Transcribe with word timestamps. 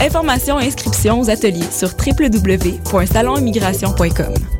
Informations 0.00 0.58
et 0.58 0.66
inscriptions 0.66 1.20
aux 1.20 1.30
ateliers 1.30 1.70
sur 1.70 1.90
www.salonimmigration.com. 1.90 4.59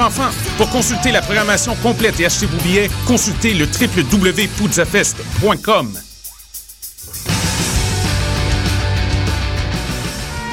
enfants. 0.00 0.30
Pour 0.56 0.70
consulter 0.70 1.12
la 1.12 1.22
programmation 1.22 1.76
complète 1.76 2.18
et 2.20 2.26
acheter 2.26 2.46
vos 2.46 2.58
billets, 2.58 2.90
consultez 3.06 3.54
le 3.54 3.66
www.poudzafest.com. 3.66 5.92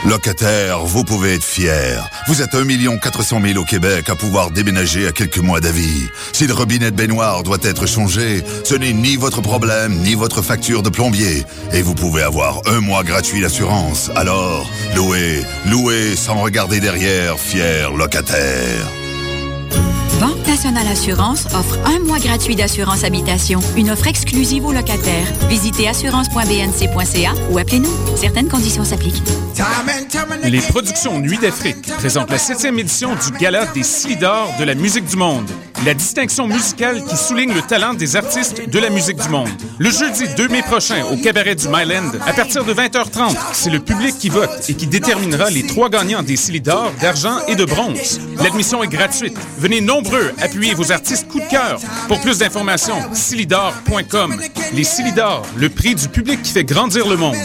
Locataire, 0.06 0.80
vous 0.86 1.04
pouvez 1.04 1.36
être 1.36 1.44
fier. 1.44 2.10
Vous 2.28 2.42
êtes 2.42 2.56
1 2.56 2.98
400 2.98 3.42
000 3.46 3.60
au 3.60 3.66
Québec 3.66 4.10
à 4.10 4.16
pouvoir 4.16 4.50
déménager 4.50 5.08
à 5.08 5.12
quelques 5.12 5.40
mois 5.40 5.60
d'avis. 5.60 6.08
Si 6.32 6.48
le 6.48 6.54
robinet 6.54 6.92
de 6.92 6.96
baignoire 6.96 7.44
doit 7.44 7.58
être 7.64 7.86
changé, 7.86 8.44
ce 8.64 8.76
n'est 8.76 8.94
ni 8.94 9.18
votre 9.18 9.42
problème, 9.42 9.96
ni 9.98 10.16
votre 10.16 10.42
facture 10.42 10.84
de 10.84 10.90
plombier. 10.90 11.46
Et 11.74 11.82
vous 11.82 11.96
pouvez 11.96 12.24
avoir 12.24 12.62
un 12.68 12.80
mois 12.80 13.04
gratuit 13.04 13.42
d'assurance. 13.42 14.10
Alors, 14.16 14.70
louez, 14.96 15.44
louez 15.66 16.16
sans 16.16 16.42
regarder 16.42 16.80
derrière, 16.80 17.38
fier 17.38 17.92
locataire. 17.92 18.88
Thank 19.69 20.03
you. 20.03 20.09
Banque 20.19 20.46
Nationale 20.47 20.88
Assurance 20.88 21.46
offre 21.56 21.78
un 21.85 22.00
mois 22.00 22.19
gratuit 22.19 22.56
d'assurance 22.56 23.06
habitation, 23.06 23.62
une 23.78 23.90
offre 23.90 24.07
exclusive 24.07 24.66
aux 24.66 24.74
locataires. 24.74 25.28
Visitez 25.47 25.88
assurance.bnc.ca 25.88 27.34
ou 27.50 27.57
appelez-nous. 27.57 28.18
Certaines 28.18 28.50
conditions 28.50 28.84
s'appliquent. 28.84 29.24
Les 30.44 30.59
productions 30.59 31.19
Nuit 31.19 31.38
d'Afrique 31.38 31.88
présentent 31.97 32.31
la 32.31 32.38
septième 32.38 32.78
édition 32.79 33.12
du 33.12 33.38
Gala 33.38 33.66
des 33.68 33.84
Silidors 33.84 34.52
de 34.59 34.66
la 34.66 34.75
musique 34.75 35.06
du 35.06 35.16
monde. 35.16 35.50
La 35.85 35.94
distinction 35.94 36.46
musicale 36.46 37.06
qui 37.06 37.16
souligne 37.16 37.53
le 37.53 37.62
talent 37.62 37.94
des 37.94 38.18
artistes 38.18 38.69
de 38.69 38.79
la 38.79 38.90
musique 38.90 39.16
du 39.16 39.29
monde. 39.29 39.47
Le 39.78 39.90
jeudi 39.90 40.25
2 40.35 40.50
mai 40.50 40.62
prochain 40.62 41.06
au 41.06 41.16
cabaret 41.16 41.56
du 41.56 41.69
Myland, 41.69 42.12
à 42.28 42.34
partir 42.34 42.66
de 42.66 42.74
20h30, 42.74 43.38
c'est 43.53 43.69
le 43.69 43.79
public 43.79 44.18
qui 44.18 44.28
vote 44.28 44.50
et 44.68 44.74
qui 44.74 44.88
déterminera 44.88 45.50
les 45.50 45.66
trois 45.66 45.90
gagnants 45.90 46.22
des 46.24 46.35
Silidors 46.35 46.91
d'argent 47.02 47.38
et 47.47 47.56
de 47.56 47.63
bronze. 47.63 48.19
L'admission 48.44 48.84
est 48.84 48.90
gratuite. 48.90 49.38
Venez 49.58 49.79
nombreux 49.79 50.09
appuyer 50.42 50.74
vos 50.74 50.92
artistes 50.92 51.28
coup 51.28 51.40
de 51.40 51.47
cœur. 51.47 51.80
Pour 52.08 52.20
plus 52.22 52.40
d'informations, 52.40 52.97
silidor.com. 53.14 54.42
Les 54.74 54.84
Silidors, 54.84 55.46
le 55.58 55.70
prix 55.70 55.94
du 55.96 56.08
public 56.08 56.42
qui 56.42 56.52
fait 56.52 56.64
grandir 56.64 57.08
le 57.08 57.18
monde. 57.18 57.36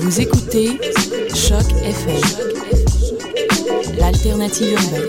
Vous 0.00 0.20
écoutez 0.20 0.78
Choc 1.34 1.64
FM, 1.82 2.20
l'alternative 3.98 4.72
urbaine. 4.72 5.08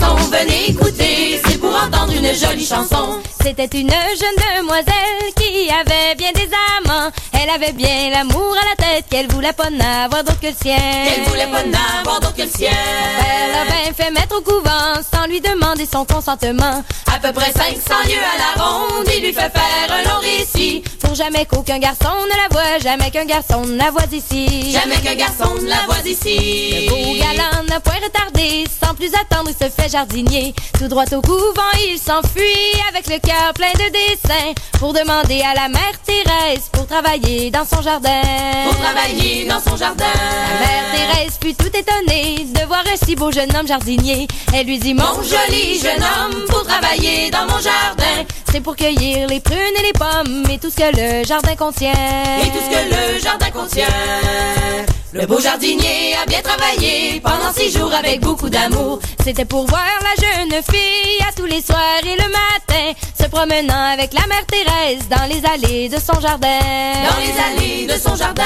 Venez 0.00 0.70
écouter, 0.70 1.40
c'est 1.44 1.58
pour 1.58 1.74
entendre 1.74 2.12
une 2.12 2.34
jolie 2.34 2.64
chanson. 2.64 3.20
C'était 3.42 3.78
une 3.78 3.90
jeune 3.90 4.58
demoiselle 4.58 5.32
qui 5.36 5.68
avait 5.70 6.14
bien 6.16 6.32
des 6.32 6.48
amants. 6.78 7.10
Elle 7.42 7.48
avait 7.48 7.72
bien 7.72 8.10
l'amour 8.10 8.54
à 8.60 8.68
la 8.68 8.76
tête 8.76 9.06
qu'elle 9.08 9.26
voulait 9.28 9.54
pas 9.54 9.70
n'avoir 9.70 10.22
d'autre 10.24 10.40
que 10.40 10.48
le 10.48 10.52
sien. 10.52 10.76
Elle 10.76 11.22
voulait 11.24 11.46
pas 11.46 11.64
n'avoir 11.64 12.20
d'autre 12.20 12.34
que 12.34 12.42
le 12.42 12.48
sien. 12.48 12.70
Elle 12.70 13.54
a 13.54 13.64
bien 13.64 13.94
fait 13.96 14.10
mettre 14.10 14.36
au 14.36 14.42
couvent 14.42 15.00
sans 15.12 15.26
lui 15.26 15.40
demander 15.40 15.86
son 15.90 16.04
consentement. 16.04 16.84
À 17.06 17.18
peu 17.18 17.32
près 17.32 17.50
500 17.50 17.62
lieues 18.06 18.14
à 18.18 18.58
la 18.58 18.62
ronde, 18.62 19.08
il 19.16 19.22
lui 19.22 19.32
fait 19.32 19.50
faire 19.50 19.88
un 19.88 20.02
long 20.02 20.20
récit. 20.20 20.82
Pour 21.00 21.14
jamais 21.14 21.46
qu'aucun 21.46 21.78
garçon 21.78 22.10
ne 22.24 22.36
la 22.36 22.48
voie, 22.50 22.78
jamais 22.78 23.10
qu'un 23.10 23.24
garçon 23.24 23.62
ne 23.62 23.76
la 23.76 23.90
voie 23.90 24.04
ici. 24.12 24.72
Jamais 24.72 24.96
qu'un 24.96 25.14
garçon 25.14 25.54
ne 25.62 25.68
la 25.68 25.82
voie 25.86 26.06
ici. 26.06 26.86
Le 26.86 26.90
beau 26.90 27.18
galant 27.18 27.64
n'a 27.68 27.80
point 27.80 27.94
retardé, 28.04 28.64
sans 28.82 28.94
plus 28.94 29.10
attendre, 29.14 29.50
il 29.50 29.64
se 29.64 29.70
fait 29.70 29.88
jardinier. 29.90 30.54
Tout 30.78 30.88
droit 30.88 31.04
au 31.12 31.22
couvent, 31.22 31.72
il 31.88 31.98
s'enfuit 31.98 32.80
avec 32.88 33.06
le 33.06 33.18
cœur 33.18 33.52
plein 33.54 33.72
de 33.72 33.90
dessins 33.90 34.52
pour 34.78 34.92
demander 34.92 35.42
à 35.42 35.54
la 35.54 35.68
mère 35.68 35.98
Thérèse 36.04 36.68
pour 36.72 36.86
travailler 36.86 37.29
dans 37.52 37.64
son 37.64 37.80
jardin. 37.82 38.22
Pour 38.64 38.76
travailler 38.78 39.46
dans 39.46 39.60
son 39.60 39.76
jardin. 39.76 40.04
La 40.04 40.66
mère 40.66 40.84
Thérèse 40.92 41.38
fut 41.42 41.54
tout 41.54 41.70
étonnée 41.76 42.46
de 42.52 42.66
voir 42.66 42.82
un 42.92 42.96
si 43.06 43.14
beau 43.14 43.30
jeune 43.30 43.54
homme 43.56 43.66
jardinier. 43.66 44.26
Elle 44.52 44.66
lui 44.66 44.78
dit 44.78 44.94
Mon 44.94 45.14
joli 45.22 45.78
jeune 45.80 46.02
homme, 46.02 46.44
pour 46.48 46.64
travailler 46.66 47.30
dans 47.30 47.44
mon 47.44 47.60
jardin. 47.60 48.26
C'est 48.50 48.60
pour 48.60 48.74
cueillir 48.74 49.28
les 49.28 49.40
prunes 49.40 49.56
et 49.78 49.82
les 49.82 49.92
pommes 49.92 50.44
et 50.50 50.58
tout 50.58 50.70
ce 50.70 50.76
que 50.76 50.96
le 50.96 51.24
jardin 51.24 51.54
contient. 51.54 51.92
Et 51.92 52.50
tout 52.50 52.64
ce 52.64 52.70
que 52.70 52.94
le 52.94 53.20
jardin 53.20 53.50
contient. 53.50 53.86
Le 55.12 55.26
beau 55.26 55.40
jardinier 55.40 56.14
a 56.22 56.26
bien 56.26 56.40
travaillé 56.40 57.20
pendant 57.20 57.52
six 57.52 57.76
jours 57.76 57.92
avec 57.92 58.20
beaucoup 58.20 58.48
d'amour. 58.48 59.00
C'était 59.24 59.44
pour 59.44 59.66
voir 59.66 59.84
la 60.02 60.24
jeune 60.24 60.62
fille 60.62 61.20
à 61.28 61.32
tous 61.32 61.46
les 61.46 61.60
soirs 61.60 62.00
et 62.04 62.14
le 62.16 62.28
matin, 62.28 62.98
se 63.20 63.28
promenant 63.28 63.92
avec 63.92 64.12
la 64.12 64.24
mère 64.28 64.46
Thérèse 64.46 65.08
dans 65.08 65.26
les 65.26 65.42
allées 65.44 65.88
de 65.88 65.96
son 65.96 66.20
jardin. 66.20 66.60
Dans 67.08 67.19
les 67.20 67.34
allées 67.38 67.86
de 67.86 67.98
son 67.98 68.16
jardin. 68.16 68.42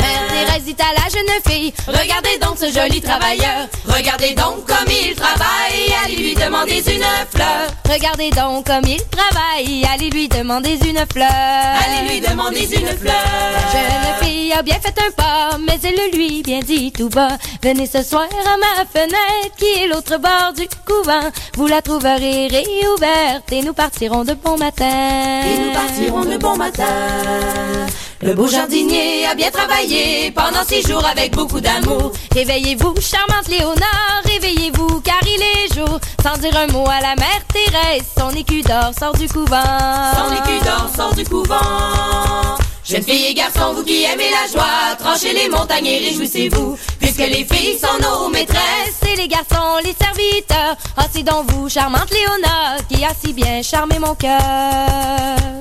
Mère 0.00 0.26
Thérèse 0.28 0.64
dit 0.64 0.76
à 0.80 0.92
la 1.00 1.08
jeune 1.08 1.42
fille, 1.46 1.72
regardez 1.86 2.38
donc 2.40 2.56
ce 2.58 2.66
joli 2.72 3.00
travailleur. 3.00 3.68
Regardez 3.86 4.34
donc 4.34 4.66
comme 4.66 4.90
il 4.90 5.14
travaille, 5.14 5.94
allez 6.04 6.16
lui 6.16 6.34
demander 6.34 6.78
une 6.78 7.04
fleur. 7.30 7.68
Regardez 7.88 8.30
donc 8.30 8.66
comme 8.66 8.84
il 8.86 9.02
travaille, 9.10 9.84
allez 9.92 10.10
lui 10.10 10.28
demander 10.28 10.78
une 10.84 11.04
fleur. 11.12 11.30
Allez 11.30 12.08
lui 12.08 12.20
demander 12.20 12.64
une 12.64 12.88
fleur. 12.98 13.24
La 13.52 13.72
jeune 13.72 14.14
fille 14.22 14.52
a 14.52 14.62
bien 14.62 14.78
fait 14.80 14.94
un 15.06 15.10
pas, 15.10 15.58
mais 15.58 15.78
elle 15.82 15.94
le 15.94 16.16
lui 16.16 16.42
bien 16.42 16.60
dit 16.60 16.92
tout 16.92 17.08
bas. 17.08 17.36
Venez 17.62 17.86
ce 17.86 18.02
soir 18.02 18.24
à 18.24 18.56
ma 18.56 18.84
fenêtre, 18.92 19.56
qui 19.56 19.82
est 19.82 19.88
l'autre 19.88 20.18
bord 20.18 20.52
du 20.56 20.66
couvent. 20.86 21.30
Vous 21.54 21.66
la 21.66 21.82
trouverez 21.82 22.48
réouverte 22.48 23.52
et 23.52 23.62
nous 23.62 23.72
partirons 23.74 24.24
de 24.24 24.34
bon 24.34 24.56
matin. 24.58 25.42
Et 25.44 25.58
nous 25.58 25.72
partirons 25.72 26.24
de 26.24 26.36
bon 26.36 26.56
matin. 26.56 26.84
Le 28.22 28.34
beau 28.34 28.48
jardinier 28.48 29.26
a 29.26 29.34
bien 29.34 29.50
travaillé 29.50 30.30
pendant 30.30 30.64
six 30.66 30.86
jours 30.86 31.04
avec 31.04 31.34
beaucoup 31.34 31.60
d'amour. 31.60 32.12
Réveillez-vous, 32.34 32.94
charmante 33.00 33.48
Léonard, 33.48 34.22
réveillez-vous 34.24 35.00
car 35.02 35.20
il 35.22 35.42
est 35.42 35.74
jour. 35.74 36.00
Sans 36.22 36.38
dire 36.38 36.56
un 36.56 36.66
mot 36.72 36.86
à 36.88 37.00
la 37.00 37.14
mère 37.16 37.42
Thérèse, 37.52 38.04
son 38.18 38.30
écu 38.30 38.62
d'or 38.62 38.92
sort 38.98 39.14
du 39.16 39.28
couvent. 39.28 39.56
Son 40.14 40.34
écu 40.34 40.64
d'or 40.64 40.90
sort 40.94 41.14
du 41.14 41.24
couvent. 41.24 41.56
Jeunes 42.88 43.02
filles 43.02 43.26
et 43.26 43.34
garçons, 43.34 43.72
vous 43.74 43.82
qui 43.82 44.04
aimez 44.04 44.30
la 44.30 44.52
joie, 44.52 44.94
tranchez 44.96 45.32
les 45.32 45.48
montagnes 45.48 45.86
et 45.86 45.98
réjouissez-vous, 45.98 46.78
puisque 47.00 47.18
les 47.18 47.44
filles 47.44 47.78
sont 47.80 48.00
nos 48.00 48.28
maîtresses 48.28 49.00
et 49.12 49.16
les 49.16 49.26
garçons 49.26 49.78
les 49.82 49.92
serviteurs. 49.92 50.76
Ainsi 50.96 51.24
dans 51.24 51.42
vous, 51.42 51.68
charmante 51.68 52.10
Léona, 52.10 52.76
qui 52.88 53.04
a 53.04 53.10
si 53.20 53.32
bien 53.32 53.60
charmé 53.62 53.98
mon 53.98 54.14
cœur. 54.14 55.55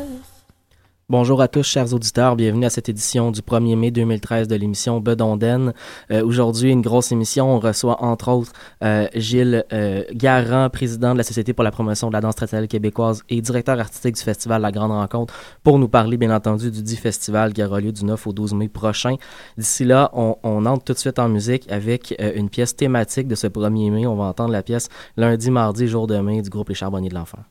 Bonjour 1.07 1.39
à 1.39 1.47
tous, 1.47 1.61
chers 1.61 1.93
auditeurs. 1.93 2.35
Bienvenue 2.35 2.65
à 2.65 2.71
cette 2.71 2.89
édition 2.89 3.29
du 3.29 3.41
1er 3.41 3.75
mai 3.75 3.91
2013 3.91 4.47
de 4.47 4.55
l'émission 4.55 4.99
Bedonden. 4.99 5.71
Euh, 6.09 6.25
Aujourd'hui, 6.25 6.71
une 6.71 6.81
grosse 6.81 7.11
émission. 7.11 7.47
On 7.53 7.59
reçoit 7.59 8.03
entre 8.03 8.29
autres 8.29 8.51
euh, 8.83 9.07
Gilles 9.13 9.63
euh, 9.71 10.03
Garand, 10.13 10.67
président 10.71 11.13
de 11.13 11.19
la 11.19 11.23
Société 11.23 11.53
pour 11.53 11.63
la 11.63 11.69
promotion 11.69 12.07
de 12.07 12.13
la 12.13 12.21
danse 12.21 12.33
traditionnelle 12.33 12.67
québécoise 12.67 13.21
et 13.29 13.39
directeur 13.39 13.79
artistique 13.79 14.15
du 14.15 14.21
festival 14.23 14.63
La 14.63 14.71
Grande 14.71 14.93
Rencontre, 14.93 15.35
pour 15.61 15.77
nous 15.77 15.87
parler, 15.87 16.17
bien 16.17 16.35
entendu, 16.35 16.71
du 16.71 16.81
dit 16.81 16.97
festival 16.97 17.53
qui 17.53 17.63
aura 17.63 17.79
lieu 17.79 17.91
du 17.91 18.03
9 18.03 18.25
au 18.25 18.33
12 18.33 18.55
mai 18.55 18.67
prochain. 18.67 19.17
D'ici 19.59 19.85
là, 19.85 20.09
on, 20.13 20.37
on, 20.41 20.65
entre 20.65 20.85
tout 20.85 20.93
de 20.93 20.97
suite 20.97 21.19
en 21.19 21.29
musique 21.29 21.71
avec 21.71 22.15
euh, 22.19 22.31
une 22.33 22.49
pièce 22.49 22.75
thématique 22.75 23.27
de 23.27 23.35
ce 23.35 23.45
1er 23.45 23.91
mai. 23.91 24.07
On 24.07 24.15
va 24.15 24.23
entendre 24.23 24.53
la 24.53 24.63
pièce 24.63 24.89
lundi, 25.17 25.51
mardi, 25.51 25.87
jour 25.87 26.07
de 26.07 26.17
mai 26.17 26.41
du 26.41 26.49
groupe 26.49 26.69
Les 26.69 26.75
Charbonniers 26.75 27.09
de 27.09 27.13
l'Enfant. 27.13 27.43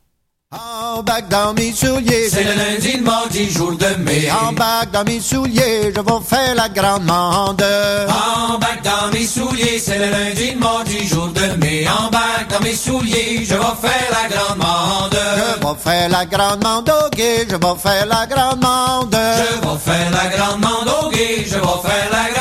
En 0.51 1.01
bac 1.01 1.27
dans 1.27 1.53
mes 1.53 1.71
souliers, 1.73 2.29
c'est 2.29 2.43
le 2.43 2.53
lundi, 2.53 2.97
le 2.97 3.03
mardi, 3.03 3.49
jour 3.49 3.71
de 3.71 4.03
mai. 4.03 4.29
En 4.31 4.53
bac 4.53 4.91
dans 4.91 5.03
mes 5.03 5.19
souliers, 5.19 5.91
je 5.93 5.99
vais 5.99 6.23
faire 6.23 6.55
la 6.55 6.69
grande 6.69 7.03
mande. 7.03 7.65
En 8.07 8.59
bac 8.59 8.83
dans 8.83 9.11
mes 9.11 9.25
souliers, 9.25 9.79
c'est 9.79 9.97
le 9.97 10.11
lundi, 10.11 10.51
le 10.51 10.59
mardi, 10.59 11.07
jour 11.07 11.27
de 11.29 11.57
mai. 11.57 11.87
En 11.87 12.11
bac 12.11 12.47
dans 12.49 12.59
mes 12.61 12.75
souliers, 12.75 13.43
je 13.43 13.55
vais 13.55 13.75
faire 13.81 14.09
la 14.11 14.29
grande 14.29 14.57
mande. 14.59 15.17
Je 15.35 15.67
vais 15.67 15.75
faire 15.83 16.09
la 16.09 16.25
grande 16.25 16.63
mande 16.63 16.91
gué, 17.15 17.47
je 17.49 17.55
vais 17.55 17.75
faire 17.81 18.05
la 18.05 18.25
grande 18.27 18.61
mande. 18.61 19.15
Je 19.15 19.67
vais 19.67 19.79
faire 19.79 20.11
la 20.11 20.37
grande 20.37 20.61
mande 20.61 21.11
gué, 21.11 21.43
je 21.47 21.55
vais 21.55 21.59
faire 21.59 22.09
la 22.11 22.17
grande 22.17 22.34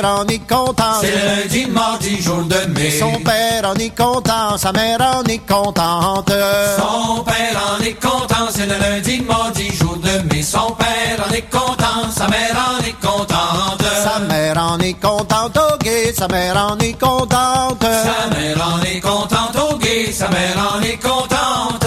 père 0.00 0.10
en 0.10 0.26
est 0.26 0.48
content. 0.48 1.00
C'est 1.00 1.10
le 1.10 1.42
lundi, 1.42 1.66
mardi, 1.66 2.22
jour 2.22 2.42
de 2.44 2.66
mai. 2.72 2.90
Son 2.98 3.12
père 3.22 3.70
en 3.70 3.74
est 3.74 3.96
content, 3.96 4.56
sa 4.56 4.72
mère 4.72 5.00
en 5.00 5.24
est 5.24 5.46
contente. 5.46 6.32
Son 6.78 7.22
père 7.24 7.60
en 7.70 7.82
est 7.82 8.00
content, 8.00 8.48
c'est 8.50 8.66
le 8.66 8.78
lundi, 8.78 9.20
mardi, 9.20 9.70
jour 9.76 9.96
de 9.96 10.34
mai. 10.34 10.42
Son 10.42 10.72
père 10.72 11.26
en 11.26 11.32
est 11.32 11.50
content, 11.50 12.10
sa 12.14 12.28
mère 12.28 12.56
en 12.68 12.84
est 12.84 13.06
contente. 13.06 13.84
Sa 14.02 14.18
mère 14.20 14.58
en 14.58 14.78
est 14.78 14.94
contente, 14.94 15.58
gué, 15.82 16.12
sa 16.16 16.28
mère 16.28 16.56
en 16.56 16.78
est 16.78 16.98
contente. 16.98 17.82
Sa 17.82 18.34
mère 18.34 18.68
en 18.74 18.82
est 18.82 19.00
contente, 19.00 19.80
gué, 19.80 20.12
sa 20.12 20.28
mère 20.28 20.74
en 20.74 20.80
est 20.82 20.96
contente. 20.96 21.86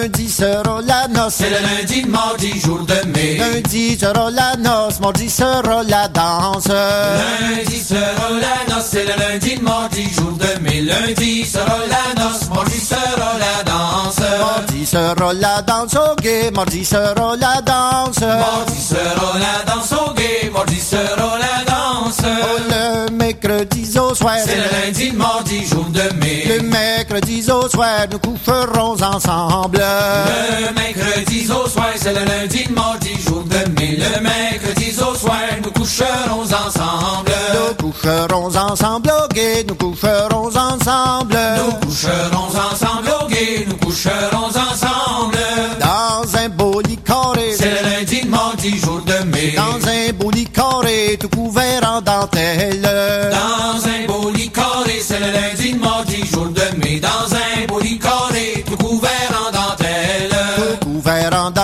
Lundi 0.00 0.30
sera 0.30 0.80
la 0.80 1.08
noce. 1.08 1.34
C'est 1.34 1.50
le 1.50 1.58
lundi, 1.60 2.06
mardi, 2.06 2.58
jour 2.58 2.80
de 2.86 3.06
mai. 3.08 3.36
Lundi 3.36 3.98
sera 3.98 4.30
la 4.30 4.56
noce, 4.56 4.98
mardi 4.98 5.28
sera 5.28 5.82
la 5.82 6.08
danse. 6.08 6.68
Lundi 6.68 7.82
sera 7.82 8.30
la 8.40 8.74
noce, 8.74 8.86
c'est 8.92 9.04
le 9.04 9.12
lundi, 9.18 9.60
mardi, 9.60 10.08
jour 10.10 10.32
de 10.38 10.58
mai. 10.62 10.80
Lundi 10.80 11.44
sera 11.44 11.76
la 11.90 12.22
noce, 12.22 12.48
mardi 12.48 12.80
sera 12.80 13.32
la 13.38 13.62
danse. 13.62 14.22
Mardi 14.40 14.86
sera 14.86 15.32
la 15.34 15.60
danse 15.60 15.94
au 15.96 16.16
gué, 16.16 16.50
mardi 16.50 16.82
sera 16.82 17.36
la 17.36 17.60
danse. 17.60 18.20
Mardi 18.20 18.80
sera 18.80 19.38
la 19.38 19.70
danse 19.70 19.92
au 19.92 20.14
gué, 20.14 20.50
mardi 20.50 20.80
sera 20.80 21.38
la 21.44 21.64
danse. 21.70 22.22
Oh, 22.24 22.58
le 22.70 23.10
mercredi 23.12 23.98
au 23.98 24.14
soir. 24.14 24.36
C'est 24.42 24.56
le 24.56 24.86
lundi, 24.86 25.12
mardi, 25.12 25.66
jour 25.66 25.84
de 25.90 26.02
mai. 26.18 26.44
Le 26.46 26.62
mercredi 26.62 27.44
au 27.50 27.68
soir, 27.68 28.06
nous 28.10 28.18
coucherons 28.18 28.96
ensemble. 29.02 29.82
Le 29.90 30.74
mercredi 30.74 31.48
au 31.50 31.68
soir, 31.68 31.90
c'est 31.96 32.12
le 32.12 32.24
lundi, 32.24 32.64
mardi, 32.70 33.10
jour 33.26 33.42
de 33.44 33.80
mai. 33.80 33.96
Le 33.96 34.20
mercredi 34.20 34.94
au 35.00 35.14
soir, 35.14 35.40
nous 35.62 35.70
coucherons 35.70 36.42
ensemble. 36.42 37.32
Nous 37.54 37.92
coucherons 37.92 38.56
ensemble 38.56 39.10
au 39.10 39.64
nous 39.68 39.74
coucherons 39.74 40.56
ensemble. 40.56 41.38
Nous 41.56 41.88
coucherons 41.88 42.48
ensemble 42.72 43.10
au 43.20 43.28
nous 43.68 43.76
coucherons 43.76 44.46
ensemble. 44.46 45.38
Dans 45.80 46.36
un 46.36 46.48
beau 46.48 46.80
lit 46.80 46.98
carré. 46.98 47.54
C'est 47.56 47.70
le 47.70 47.90
lundi, 47.90 48.26
mardi, 48.26 48.78
jour 48.78 49.00
de 49.06 49.24
mai. 49.24 49.54
Dans 49.56 49.88
un 49.88 50.12
beau 50.12 50.30
lit 50.30 50.46
carré, 50.46 51.18
tout 51.20 51.28
couvert 51.28 51.82
en 51.84 52.00
dentelle. 52.00 52.82
Dans 52.82 53.86
un 53.86 54.06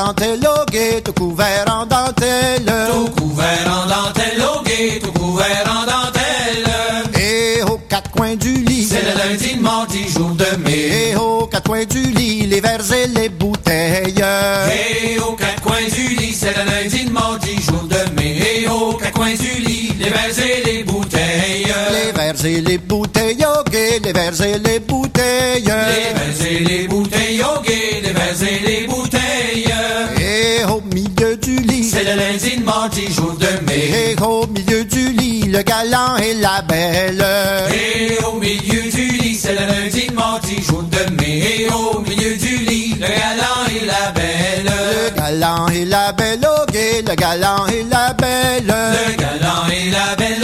dentelle, 0.07 0.49
tout 1.05 1.13
couvert 1.13 1.65
en 1.69 1.87
dentelle. 1.87 2.73
Tout 2.91 3.11
couvert 3.21 3.67
en 3.67 3.87
dentelle, 3.89 5.01
tout 5.03 5.13
couvert 5.13 5.65
en 5.69 5.85
dentelle. 5.85 7.21
Et 7.21 7.63
aux 7.63 7.79
quatre 7.89 8.11
coins 8.11 8.37
du 8.37 8.55
lit. 8.65 8.87
C'est 8.89 9.03
le 9.03 9.19
lundi, 9.19 9.57
mardi, 9.57 10.09
jour 10.09 10.31
de 10.31 10.57
mai. 10.63 11.11
Et 11.11 11.17
aux 11.17 11.47
quatre 11.47 11.65
coins 11.65 11.85
du 11.85 12.03
lit, 12.03 12.47
les 12.47 12.61
verres 12.61 12.93
et 12.93 13.09
les 13.09 13.29
bouteilles. 13.29 14.25
Et 14.73 15.19
aux 15.19 15.33
quatre 15.33 15.61
coins 15.63 15.89
du 15.93 16.15
lit, 16.15 16.33
c'est 16.33 16.55
le 16.57 16.65
lundi, 16.71 17.11
mardi, 17.11 17.61
jour 17.63 17.83
de 17.85 18.15
mai. 18.15 18.63
Et 18.63 18.69
aux 18.69 18.93
quatre 18.93 19.13
coins 19.13 19.35
du 19.35 19.61
lit, 19.61 19.93
les 19.99 20.11
verres 20.11 20.39
et 20.39 20.63
les 20.65 20.85
bouteilles. 20.85 21.67
Les 21.91 22.13
verres 22.13 22.45
et 22.45 22.61
les 22.61 22.79
bouteilles, 22.79 23.45
au 23.45 23.69
gué, 23.69 23.99
les 24.05 24.13
verres 24.13 24.41
et 24.41 24.59
les 24.59 24.79
bouteilles. 24.79 25.65
Les 25.65 25.71
verres 25.71 26.47
et 26.49 26.59
les 26.61 26.87
bouteilles, 26.87 27.43
au 27.43 27.61
Et 33.79 34.17
au 34.23 34.47
milieu 34.47 34.85
du 34.85 35.13
lit, 35.13 35.43
le 35.43 35.63
galant 35.63 36.17
et 36.17 36.33
la 36.35 36.63
belle. 36.63 37.25
Et 37.75 38.17
au 38.25 38.39
milieu 38.39 38.91
du 38.91 39.07
lit, 39.19 39.35
c'est 39.35 39.53
le 39.53 39.67
lundi, 39.67 40.09
mardi, 40.15 40.63
jour 40.63 40.83
de 40.83 41.11
mai. 41.21 41.61
Et 41.61 41.69
au 41.71 42.01
milieu 42.01 42.37
du 42.37 42.57
lit, 42.57 42.95
le 42.99 43.07
galant 43.07 43.67
et 43.69 43.85
la 43.85 44.13
belle. 44.13 44.73
Le 44.95 45.11
galant 45.15 45.69
et 45.69 45.85
la 45.85 46.13
belle, 46.13 46.49
gué, 46.73 47.03
le 47.07 47.15
galant 47.15 47.67
et 47.67 47.85
la 47.91 48.15
belle. 48.15 48.67
Le 48.67 49.17
galant 49.17 49.69
et 49.71 49.91
la 49.91 50.17
belle, 50.17 50.36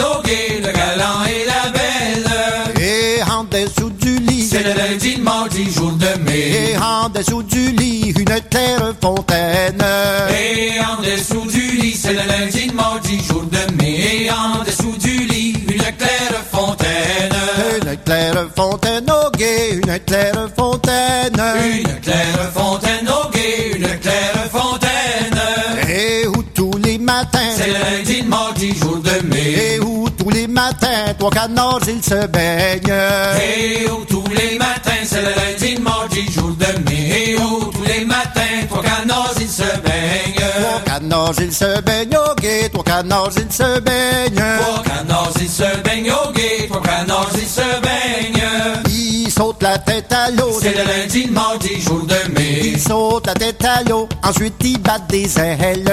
en 6.82 7.08
dessous 7.08 7.42
du 7.42 7.70
lit, 7.72 8.12
une 8.18 8.40
terre 8.50 8.92
fontaine. 9.00 9.82
Et 10.30 10.80
en 10.80 11.00
dessous 11.00 11.46
du 11.50 11.76
lit, 11.76 11.94
c'est 11.94 12.12
le 12.12 12.26
lundi, 12.26 12.70
mardi, 12.74 13.18
jour 13.24 13.44
de 13.44 13.72
mai. 13.76 14.24
Et 14.24 14.30
en 14.30 14.64
dessous 14.64 14.96
du 14.98 15.24
lit, 15.26 15.54
une 15.68 15.96
claire 15.96 16.42
fontaine. 16.50 17.32
Une 17.76 17.96
claire 17.98 18.46
fontaine, 18.56 19.10
au 19.10 19.30
gué, 19.36 19.74
une 19.74 19.98
claire 20.00 20.48
fontaine. 20.56 21.42
Une 21.74 22.00
claire 22.00 22.50
fontaine, 22.54 23.08
au 23.08 23.30
gué, 23.30 23.76
une 23.76 23.98
claire 24.00 24.48
fontaine. 24.50 25.88
Et 25.88 26.26
où 26.26 26.42
tous 26.54 26.76
les 26.84 26.98
matins, 26.98 27.50
c'est 27.56 27.68
le 27.68 27.74
lundi, 27.74 28.22
mardi, 28.22 28.74
jour 28.76 28.98
de 28.98 29.26
mai. 29.26 29.74
Et 29.74 29.80
où 29.80 30.08
tous 30.10 30.30
les 30.30 30.46
matins, 30.46 31.14
trois 31.18 31.30
canards, 31.30 31.80
ils 31.86 32.02
se 32.02 32.26
baignent. 32.26 32.92
Et 33.40 33.88
où 33.90 34.04
tous 34.04 34.24
les 34.34 34.58
matins, 34.58 35.04
c'est 35.04 35.22
le 35.22 35.32
lundi, 35.36 35.80
mardi, 35.80 36.32
jour 36.32 36.41
de 36.62 37.40
où 37.40 37.64
tous 37.73 37.83
les 37.85 38.04
matins, 38.04 38.66
trois 38.69 38.83
canards, 38.83 39.35
ils 39.40 39.49
se 39.49 39.62
baignent. 39.62 40.50
Trois 40.61 40.81
canards, 40.85 41.35
ils 41.40 41.52
se 41.52 41.81
baignent, 41.81 42.16
au 42.16 42.35
gué, 42.40 42.69
trois 42.73 42.85
canards, 42.85 43.31
ils 43.37 43.52
se 43.52 43.81
baignent. 43.81 44.59
Trois 44.61 44.83
canards, 44.83 45.33
ils 45.40 45.49
se 45.49 45.76
baignent, 45.83 46.12
au 46.12 46.33
gué, 46.33 46.69
trois 46.69 46.83
canards, 46.83 47.31
ils 47.35 47.49
se 47.49 47.81
baignent. 47.81 48.42
Ils 48.88 49.31
sautent 49.31 49.62
la 49.62 49.78
tête 49.78 50.12
à 50.12 50.31
l'eau. 50.31 50.59
C'est 50.61 50.76
le 50.76 50.85
lundi, 50.85 51.26
mardi, 51.31 51.81
jour 51.81 52.02
de 52.07 52.33
mai. 52.33 52.61
Ils 52.64 52.81
sautent 52.81 53.26
la 53.26 53.35
tête 53.35 53.64
à 53.64 53.83
l'eau, 53.88 54.09
ensuite 54.23 54.54
ils 54.62 54.78
battent 54.78 55.09
des 55.09 55.38
ailes. 55.38 55.92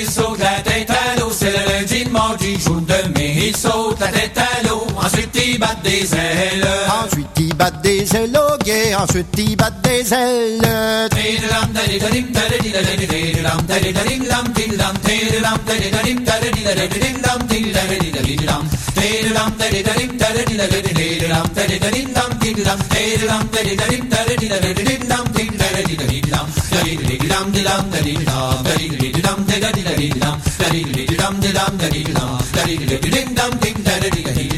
Ils 0.00 0.10
sautent 0.10 0.38
la 0.38 0.60
tête 0.62 0.90
à 0.90 1.20
l'eau, 1.20 1.30
c'est 1.30 1.52
le 1.52 1.72
lundi, 1.72 2.10
mardi, 2.10 2.58
jour 2.60 2.80
de 2.80 3.18
mai. 3.18 3.48
Ils 3.48 3.56
sautent 3.56 4.00
la 4.00 4.08
tête 4.08 4.38
à 4.38 4.66
l'eau, 4.66 4.86
ensuite 4.96 5.36
ils 5.46 5.58
battent 5.58 5.82
des 5.82 6.14
ailes. 6.14 6.66
Ensuite 7.04 7.13
ils 7.54 7.82
des 7.82 8.16
ailes, 8.16 8.36
au 8.36 8.58
gué, 8.64 8.94
ensuite 8.94 9.26
ils 9.38 9.56
battent 9.56 9.82
des 9.82 10.12
ailes. 10.12 11.10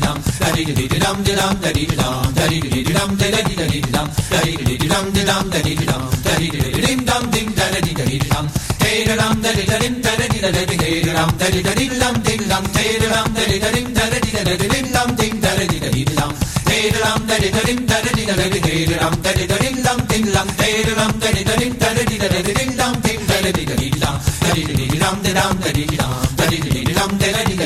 dum 25.06 25.22
da 25.22 25.32
dum 25.34 25.60
da 25.62 25.72
dee 25.72 25.86
dum 25.86 26.25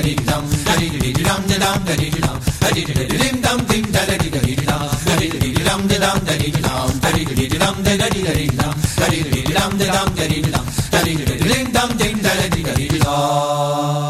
da 0.02 0.14
dum 11.72 11.96
ding 11.98 12.22
da 12.22 12.30
ding 12.50 12.64
da 12.64 12.74
ding 12.74 12.98
da 13.02 14.09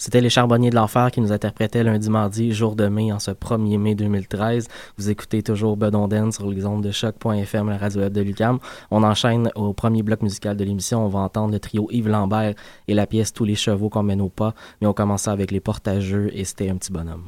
C'était 0.00 0.20
les 0.20 0.30
Charbonniers 0.30 0.70
de 0.70 0.76
l'Enfer 0.76 1.10
qui 1.10 1.20
nous 1.20 1.32
interprétaient 1.32 1.82
lundi, 1.82 2.08
mardi, 2.08 2.52
jour 2.52 2.76
de 2.76 2.86
mai, 2.86 3.10
en 3.12 3.18
ce 3.18 3.32
1er 3.32 3.78
mai 3.78 3.96
2013. 3.96 4.68
Vous 4.96 5.10
écoutez 5.10 5.42
toujours 5.42 5.76
Bedonden 5.76 6.30
sur 6.30 6.48
les 6.48 6.64
ondes 6.66 6.84
de 6.84 6.92
choc.fm, 6.92 7.68
la 7.68 7.78
radio 7.78 8.02
web 8.02 8.12
de 8.12 8.20
Lucam. 8.20 8.60
On 8.92 9.02
enchaîne 9.02 9.50
au 9.56 9.72
premier 9.72 10.04
bloc 10.04 10.22
musical 10.22 10.56
de 10.56 10.62
l'émission. 10.62 11.04
On 11.04 11.08
va 11.08 11.18
entendre 11.18 11.52
le 11.52 11.58
trio 11.58 11.88
Yves 11.90 12.08
Lambert 12.08 12.54
et 12.86 12.94
la 12.94 13.08
pièce 13.08 13.32
Tous 13.32 13.44
les 13.44 13.56
chevaux 13.56 13.88
qu'on 13.88 14.04
mène 14.04 14.20
au 14.20 14.28
pas. 14.28 14.54
Mais 14.80 14.86
on 14.86 14.92
commençait 14.92 15.30
avec 15.30 15.50
les 15.50 15.60
portageux 15.60 16.30
et 16.32 16.44
c'était 16.44 16.70
un 16.70 16.76
petit 16.76 16.92
bonhomme. 16.92 17.24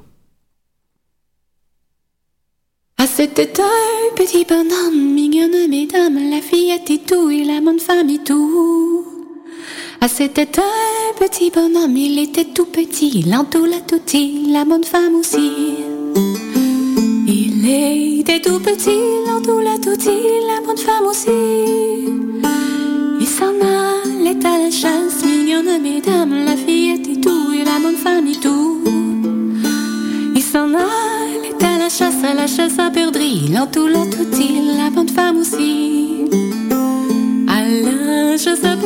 Ah, 2.99 3.07
c'était 3.09 3.51
un 3.61 4.15
petit 4.15 4.45
bonhomme, 4.45 5.13
mignonne 5.13 5.69
mesdames, 5.69 6.31
la 6.31 6.41
fillette 6.41 6.89
et 6.89 7.01
tout, 7.01 7.31
et 7.31 7.43
la 7.43 7.61
bonne 7.61 7.81
femme 7.81 8.07
tout. 8.25 9.10
Ah, 10.03 10.09
c'était 10.09 10.49
un 10.59 11.19
petit 11.19 11.51
bonhomme, 11.51 11.95
il 11.95 12.19
était 12.21 12.47
tout 12.47 12.65
petit, 12.65 13.23
l'entour 13.23 13.67
la 13.67 13.81
la 14.51 14.65
bonne 14.65 14.83
femme 14.83 15.15
aussi. 15.17 15.77
Il 17.27 18.21
était 18.21 18.41
tout 18.41 18.61
petit, 18.61 18.99
l'entour 19.27 19.61
la 19.61 19.73
la 19.73 20.61
bonne 20.65 20.79
femme 20.79 21.05
aussi. 21.07 21.29
Il 23.21 23.27
s'en 23.27 23.53
allait 23.61 24.47
à 24.47 24.59
la 24.59 24.71
chasse, 24.71 25.23
mignonne 25.23 25.83
mesdames, 25.83 26.47
la 26.47 26.57
fillette 26.57 27.07
et 27.07 27.21
tout, 27.21 27.53
et 27.53 27.63
la 27.63 27.79
bonne 27.83 27.97
femme 27.97 28.27
et 28.27 28.41
tout. 28.41 28.79
Il 30.35 30.43
s'en 30.43 30.69
allait 30.69 31.63
à 31.63 31.77
la 31.77 31.91
chasse, 31.91 32.25
à 32.25 32.33
la 32.33 32.47
chasse 32.47 32.79
à 32.79 32.91
perdrix, 32.91 33.49
l'entour 33.53 33.89
la 33.89 34.07
la 34.79 34.89
bonne 34.89 35.11
femme 35.11 35.37
aussi. 35.37 36.25
À 37.47 37.69
la 37.69 38.39
chasse 38.39 38.65
à 38.65 38.81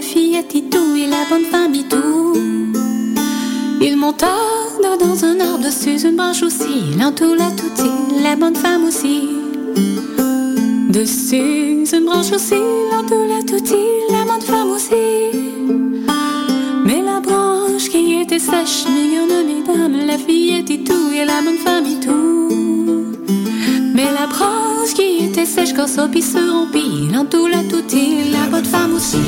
la 0.00 0.06
fillette 0.06 0.54
et 0.54 0.62
tout, 0.62 0.96
et 0.96 1.06
la 1.06 1.24
bonne 1.28 1.44
femme 1.44 1.74
et 1.74 1.86
tout. 1.86 2.32
Il 3.82 3.96
monta 3.98 4.34
dans 4.98 5.24
un 5.24 5.38
arbre 5.40 5.64
dessus 5.64 6.06
une 6.06 6.16
branche 6.16 6.42
aussi, 6.42 6.96
l'entour 6.98 7.34
la 7.36 7.50
touti, 7.50 7.90
la 8.22 8.34
bonne 8.34 8.56
femme 8.56 8.84
aussi. 8.84 9.28
Dessus 10.88 11.84
une 11.92 12.04
branche 12.06 12.32
aussi, 12.32 12.60
l'entour 12.90 13.26
la 13.26 13.42
touti, 13.42 13.82
la 14.10 14.24
bonne 14.24 14.40
femme 14.40 14.70
aussi. 14.70 14.94
Mais 16.86 17.02
la 17.02 17.20
branche 17.20 17.90
qui 17.90 18.22
était 18.22 18.38
sèche, 18.38 18.86
mignonne 18.88 19.46
mesdames, 19.46 20.06
la 20.06 20.16
fillette 20.16 20.70
et 20.70 20.82
tout, 20.82 21.10
et 21.14 21.26
la 21.26 21.42
bonne 21.42 21.58
femme 21.58 21.84
et 21.84 22.00
tout. 22.06 22.99
Mais 24.00 24.12
la 24.12 24.26
branche 24.26 24.94
qui 24.94 25.26
était 25.26 25.44
sèche 25.44 25.74
quand 25.74 25.86
Sophie 25.86 26.22
se 26.22 26.38
rompit, 26.38 27.12
l'entour 27.12 27.48
la 27.48 27.62
touti, 27.64 28.30
la 28.32 28.48
bonne 28.50 28.64
femme 28.64 28.94
aussi. 28.94 29.18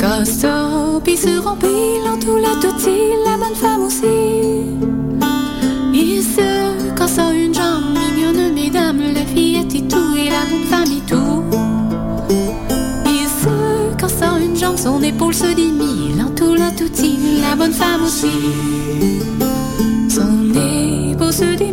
Quand 0.00 0.24
Sophie 0.24 1.16
se 1.16 1.38
rompit, 1.38 2.00
l'entour 2.04 2.38
la 2.38 2.54
touti, 2.60 2.96
la 3.24 3.36
bonne 3.36 3.54
femme 3.54 3.82
aussi. 3.82 4.06
Il 5.94 6.24
se 6.24 6.92
cassa 6.96 7.32
une 7.32 7.54
jambe, 7.54 7.84
mignonne 8.16 8.52
mesdames, 8.52 9.00
la 9.14 9.24
fillette 9.26 9.72
et 9.76 9.86
tout, 9.86 10.16
et 10.16 10.30
la 10.30 10.44
bonne 10.50 10.66
femme 10.72 10.92
et 10.98 11.04
tout. 11.08 11.44
Il 13.06 13.28
se 13.28 13.94
cassa 13.96 14.38
une 14.44 14.56
jambe, 14.56 14.76
son 14.76 15.00
épaule 15.04 15.34
se 15.34 15.54
démit, 15.54 16.16
l'entour 16.18 16.56
la 16.56 16.72
touti, 16.72 17.16
la 17.48 17.54
bonne 17.54 17.72
femme 17.72 18.02
aussi. 18.04 18.34
Son 20.08 20.50
épaule 20.50 21.32
se 21.32 21.56
démit, 21.56 21.67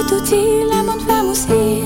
l'entour 0.00 0.16
la 0.16 0.20
touti, 0.20 0.64
la 0.70 0.82
bonne 0.82 1.00
femme 1.00 1.28
aussi. 1.28 1.82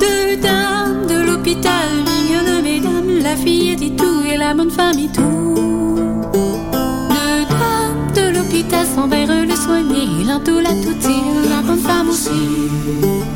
Deux 0.00 0.36
dames 0.40 1.06
de 1.06 1.26
l'hôpital, 1.26 1.88
mignonne 2.06 2.62
mesdames, 2.62 3.22
la 3.22 3.36
fillette 3.36 3.82
et 3.82 3.96
tout, 3.96 4.22
et 4.30 4.36
la 4.36 4.54
bonne 4.54 4.70
femme 4.70 4.98
et 4.98 5.08
tout. 5.08 5.54
Deux 6.32 7.44
dames 7.48 8.12
de 8.14 8.36
l'hôpital 8.36 8.86
s'en 8.86 9.08
vers 9.08 9.26
le 9.26 9.56
soigner, 9.56 10.24
l'entour 10.26 10.60
la 10.60 10.70
touti, 10.70 11.22
la 11.48 11.62
bonne 11.62 11.78
femme 11.78 12.08
aussi. 12.08 13.31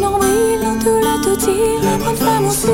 Nombril, 0.00 0.60
l'entour 0.62 1.00
la 1.02 2.14
femme 2.16 2.46
aussi. 2.46 2.66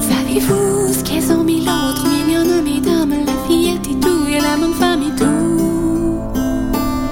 Savez-vous 0.00 0.92
ce 0.92 1.02
qu'elles 1.02 1.32
ont 1.32 1.42
mis 1.42 1.64
l'autre, 1.64 2.06
mignonne 2.08 2.62
mesdames, 2.62 3.14
la 3.26 3.36
fillette 3.48 3.86
et 3.90 3.98
tout, 3.98 4.26
et 4.28 4.40
la 4.40 4.56
bonne 4.56 4.74
femme 4.74 5.02
et 5.02 5.14
tout. 5.16 6.20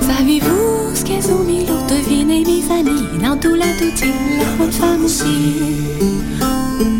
Savez-vous 0.01 0.95
ce 0.95 1.05
qu'elles 1.05 1.33
ont 1.33 1.43
mis 1.43 1.67
l'autre, 1.67 1.87
devinez 1.89 2.45
mes 2.45 2.73
amis, 2.73 3.19
dans 3.21 3.37
tout 3.37 3.57
la 3.57 3.67
bonne 4.59 4.73
femme 4.73 5.05
aussi. 5.05 5.25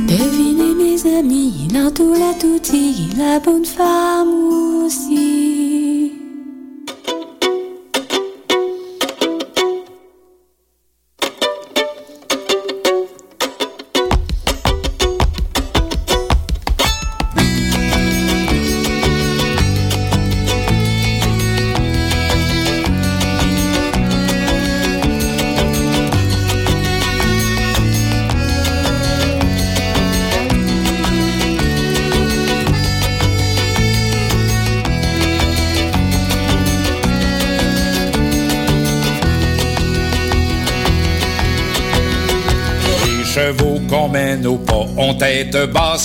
Devinez 0.09 0.75
mes 0.75 1.19
amis, 1.19 1.69
dans 1.73 1.93
tout 1.93 2.15
la 2.15 2.35
touti, 2.41 3.11
la 3.17 3.39
bonne 3.39 3.65
femme 3.65 4.04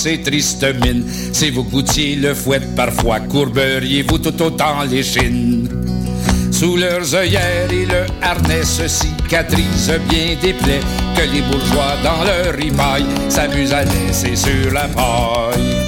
basse 0.00 0.06
et 0.06 0.22
triste 0.22 0.66
mine. 0.82 1.04
Si 1.32 1.50
vous 1.50 1.64
goûtiez 1.64 2.16
le 2.16 2.34
fouet 2.34 2.60
parfois, 2.76 3.20
courberiez-vous 3.20 4.18
tout 4.18 4.42
autant 4.42 4.82
les 4.90 5.02
chines. 5.02 5.68
Sous 6.50 6.76
leurs 6.76 7.14
œillères 7.14 7.72
et 7.72 7.86
le 7.86 8.06
harnais 8.22 8.64
se 8.64 8.86
cicatrisent 8.86 9.98
bien 10.08 10.36
des 10.40 10.52
plaies 10.52 10.80
que 11.16 11.22
les 11.22 11.42
bourgeois 11.42 11.96
dans 12.02 12.24
leur 12.24 12.54
ripaille 12.54 13.06
s'amusent 13.28 13.72
à 13.72 13.84
laisser 13.84 14.36
sur 14.36 14.72
la 14.72 14.86
paille. 14.88 15.86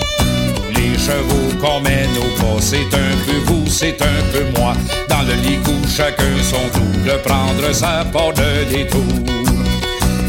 Les 0.74 0.98
chevaux 0.98 1.58
qu'on 1.60 1.80
mène 1.80 2.16
au 2.16 2.40
pas, 2.40 2.60
c'est 2.60 2.76
un 2.78 3.16
peu 3.26 3.38
vous, 3.46 3.66
c'est 3.66 4.00
un 4.00 4.22
peu 4.32 4.44
moi. 4.58 4.74
Dans 5.08 5.22
le 5.22 5.34
licou, 5.46 5.74
chacun 5.88 6.36
son 6.42 6.78
tour 6.78 7.04
de 7.04 7.18
prendre 7.22 7.74
sa 7.74 8.04
part 8.12 8.32
de 8.32 8.70
détour. 8.70 9.41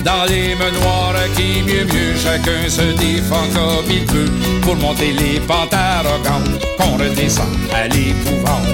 Dans 0.03 0.25
les 0.25 0.53
menoirs 0.55 1.15
qui 1.35 1.61
mieux 1.61 1.85
mieux 1.85 2.15
chacun 2.17 2.69
se 2.69 2.81
défend 2.97 3.47
comme 3.53 3.89
il 3.89 4.05
peut 4.05 4.31
pour 4.61 4.75
monter 4.75 5.13
les 5.13 5.39
pentes 5.39 5.73
arrogantes 5.73 6.59
qu'on 6.77 6.97
redescend 6.97 7.47
à 7.73 7.87
l'épouvante. 7.87 8.67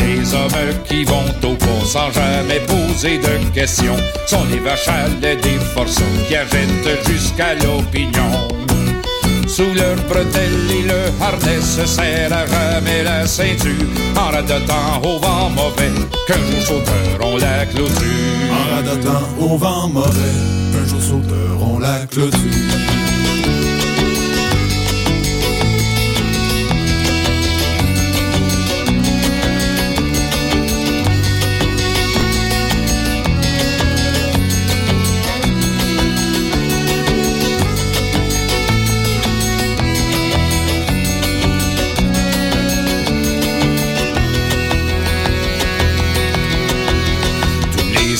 Les 0.00 0.34
hommes 0.34 0.74
qui 0.84 1.04
vont 1.04 1.24
au 1.44 1.54
pont 1.54 1.84
sans 1.84 2.10
jamais 2.12 2.60
poser 2.60 3.18
de 3.18 3.50
questions 3.54 3.96
sont 4.26 4.44
les 4.50 4.58
vaches 4.58 4.88
à 4.88 5.08
des 5.20 5.58
forçats 5.74 6.02
qui 6.28 6.36
achètent 6.36 7.08
jusqu'à 7.08 7.54
l'opinion. 7.54 8.71
Sous 9.52 9.74
leur 9.74 9.96
bretelle 10.08 10.70
et 10.70 10.82
le 10.84 11.22
harnais 11.22 11.60
se 11.60 11.84
serre 11.84 12.32
à 12.32 12.46
jamais 12.46 13.02
la 13.02 13.26
ceinture 13.26 13.86
En 14.16 14.30
radotant 14.32 15.02
au 15.04 15.18
vent 15.18 15.50
mauvais 15.50 15.92
qu'un 16.26 16.38
jour 16.50 16.62
sauteur 16.62 17.18
on 17.20 17.36
la 17.36 17.66
clôture. 17.66 18.48
En 18.50 18.76
radotant 18.76 19.28
au 19.38 19.58
vent 19.58 19.88
mauvais 19.88 20.38
qu'un 20.72 20.86
jour 20.86 21.02
sauteur 21.02 21.58
on 21.60 21.78
la 21.78 22.06
clôture 22.06 23.01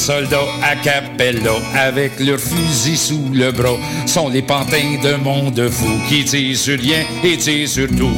soldats 0.03 0.49
à 0.65 0.75
capella 0.75 1.53
avec 1.77 2.19
leurs 2.19 2.41
fusils 2.41 2.99
sous 2.99 3.31
le 3.33 3.53
bras 3.53 3.79
sont 4.07 4.29
les 4.29 4.43
pantins 4.43 4.99
de 5.01 5.15
monde 5.15 5.69
fou 5.71 5.87
qui 6.09 6.25
tirent 6.25 6.57
sur 6.57 6.77
rien 6.77 7.05
et 7.23 7.37
tirent 7.37 7.69
sur 7.69 7.87
tout. 7.87 8.11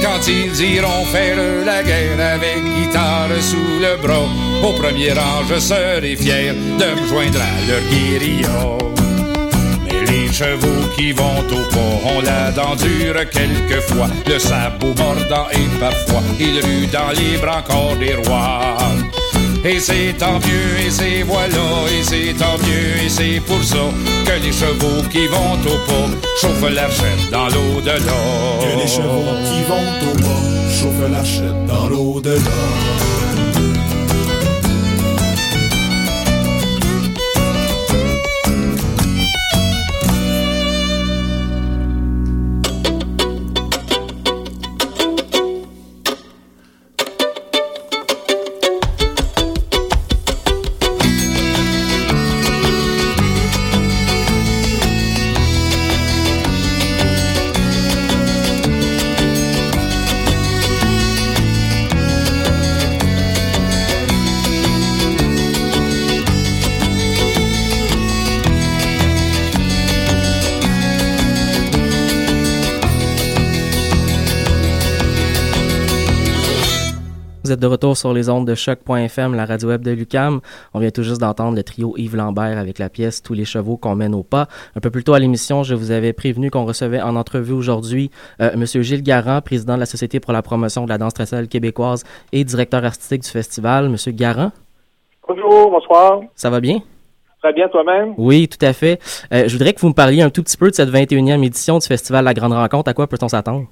Quand 0.00 0.20
ils 0.28 0.76
iront 0.76 1.04
faire 1.06 1.38
la 1.66 1.82
guerre 1.82 2.34
avec 2.34 2.62
guitare 2.76 3.30
sous 3.40 3.80
le 3.80 4.00
bras, 4.00 4.28
au 4.62 4.72
premier 4.80 5.12
rang 5.12 5.42
je 5.48 5.58
serai 5.58 6.14
fier 6.14 6.54
de 6.54 7.00
me 7.00 7.08
joindre 7.08 7.40
à 7.40 7.54
leur 7.68 7.82
guérilla. 7.90 8.78
Mais 9.84 10.06
les 10.12 10.32
chevaux 10.32 10.86
qui 10.96 11.10
vont 11.10 11.40
au 11.50 11.64
pas 11.74 12.10
ont 12.12 12.20
la 12.20 12.52
dent 12.52 12.76
dure 12.76 13.28
quelquefois, 13.28 14.08
le 14.24 14.38
sabot 14.38 14.94
mordant 14.96 15.48
et 15.50 15.80
parfois 15.80 16.22
ils 16.38 16.60
ruent 16.64 16.86
dans 16.92 17.10
les 17.10 17.38
bras 17.38 17.58
encore 17.58 17.96
des 17.96 18.14
rois. 18.14 18.76
Et 19.62 19.78
c'est 19.78 20.14
tant 20.18 20.38
mieux, 20.38 20.86
et 20.86 20.90
c'est 20.90 21.22
voilà, 21.22 21.46
et 21.92 22.02
c'est 22.02 22.34
tant 22.38 22.56
mieux, 22.58 23.04
et 23.04 23.08
c'est 23.10 23.40
pour 23.40 23.62
ça 23.62 23.76
que 24.24 24.42
les 24.42 24.52
chevaux 24.52 25.02
qui 25.10 25.26
vont 25.26 25.52
au 25.52 25.78
pas 25.86 26.08
chauffent 26.40 26.72
la 26.72 26.88
chaîne 26.88 27.30
dans 27.30 27.46
l'au-delà. 27.48 27.98
Que 28.62 28.80
les 28.80 28.88
chevaux 28.88 29.36
qui 29.44 29.62
vont 29.68 30.10
au 30.10 30.14
pas 30.16 30.70
chauffent 30.72 31.10
la 31.12 31.24
chaîne 31.24 31.66
dans 31.66 31.88
l'au-delà. 31.88 32.40
Retour 77.90 77.96
sur 77.96 78.12
les 78.12 78.28
ondes 78.28 78.46
de 78.46 78.54
choc.fm, 78.54 79.34
la 79.34 79.44
radio 79.44 79.68
web 79.68 79.82
de 79.82 79.90
Lucam. 79.90 80.40
On 80.74 80.78
vient 80.78 80.90
tout 80.90 81.02
juste 81.02 81.20
d'entendre 81.20 81.56
le 81.56 81.62
trio 81.62 81.94
Yves 81.96 82.16
Lambert 82.16 82.58
avec 82.58 82.78
la 82.78 82.88
pièce 82.88 83.22
Tous 83.22 83.34
les 83.34 83.44
chevaux 83.44 83.76
qu'on 83.76 83.96
mène 83.96 84.14
au 84.14 84.22
pas. 84.22 84.46
Un 84.76 84.80
peu 84.80 84.90
plus 84.90 85.02
tôt 85.02 85.14
à 85.14 85.18
l'émission, 85.18 85.62
je 85.62 85.74
vous 85.74 85.90
avais 85.90 86.12
prévenu 86.12 86.50
qu'on 86.50 86.64
recevait 86.64 87.00
en 87.00 87.16
entrevue 87.16 87.52
aujourd'hui 87.52 88.10
euh, 88.40 88.56
Monsieur 88.56 88.82
Gilles 88.82 89.02
Garand, 89.02 89.40
président 89.40 89.74
de 89.74 89.80
la 89.80 89.86
Société 89.86 90.20
pour 90.20 90.32
la 90.32 90.42
promotion 90.42 90.84
de 90.84 90.88
la 90.88 90.98
danse 90.98 91.14
traditionnelle 91.14 91.48
québécoise 91.48 92.04
et 92.32 92.44
directeur 92.44 92.84
artistique 92.84 93.22
du 93.22 93.28
festival. 93.28 93.88
Monsieur 93.88 94.12
Garand? 94.12 94.52
Bonjour, 95.26 95.70
bonsoir. 95.70 96.20
Ça 96.34 96.50
va 96.50 96.60
bien? 96.60 96.78
Très 97.42 97.52
bien, 97.52 97.68
toi-même? 97.68 98.14
Oui, 98.18 98.48
tout 98.48 98.64
à 98.64 98.72
fait. 98.72 99.00
Euh, 99.32 99.48
je 99.48 99.52
voudrais 99.52 99.72
que 99.72 99.80
vous 99.80 99.88
me 99.88 99.94
parliez 99.94 100.22
un 100.22 100.30
tout 100.30 100.42
petit 100.42 100.56
peu 100.56 100.70
de 100.70 100.74
cette 100.74 100.90
21e 100.90 101.44
édition 101.44 101.78
du 101.78 101.86
festival 101.86 102.24
La 102.24 102.34
Grande 102.34 102.52
Rencontre. 102.52 102.90
À 102.90 102.94
quoi 102.94 103.06
peut-on 103.06 103.28
s'attendre? 103.28 103.66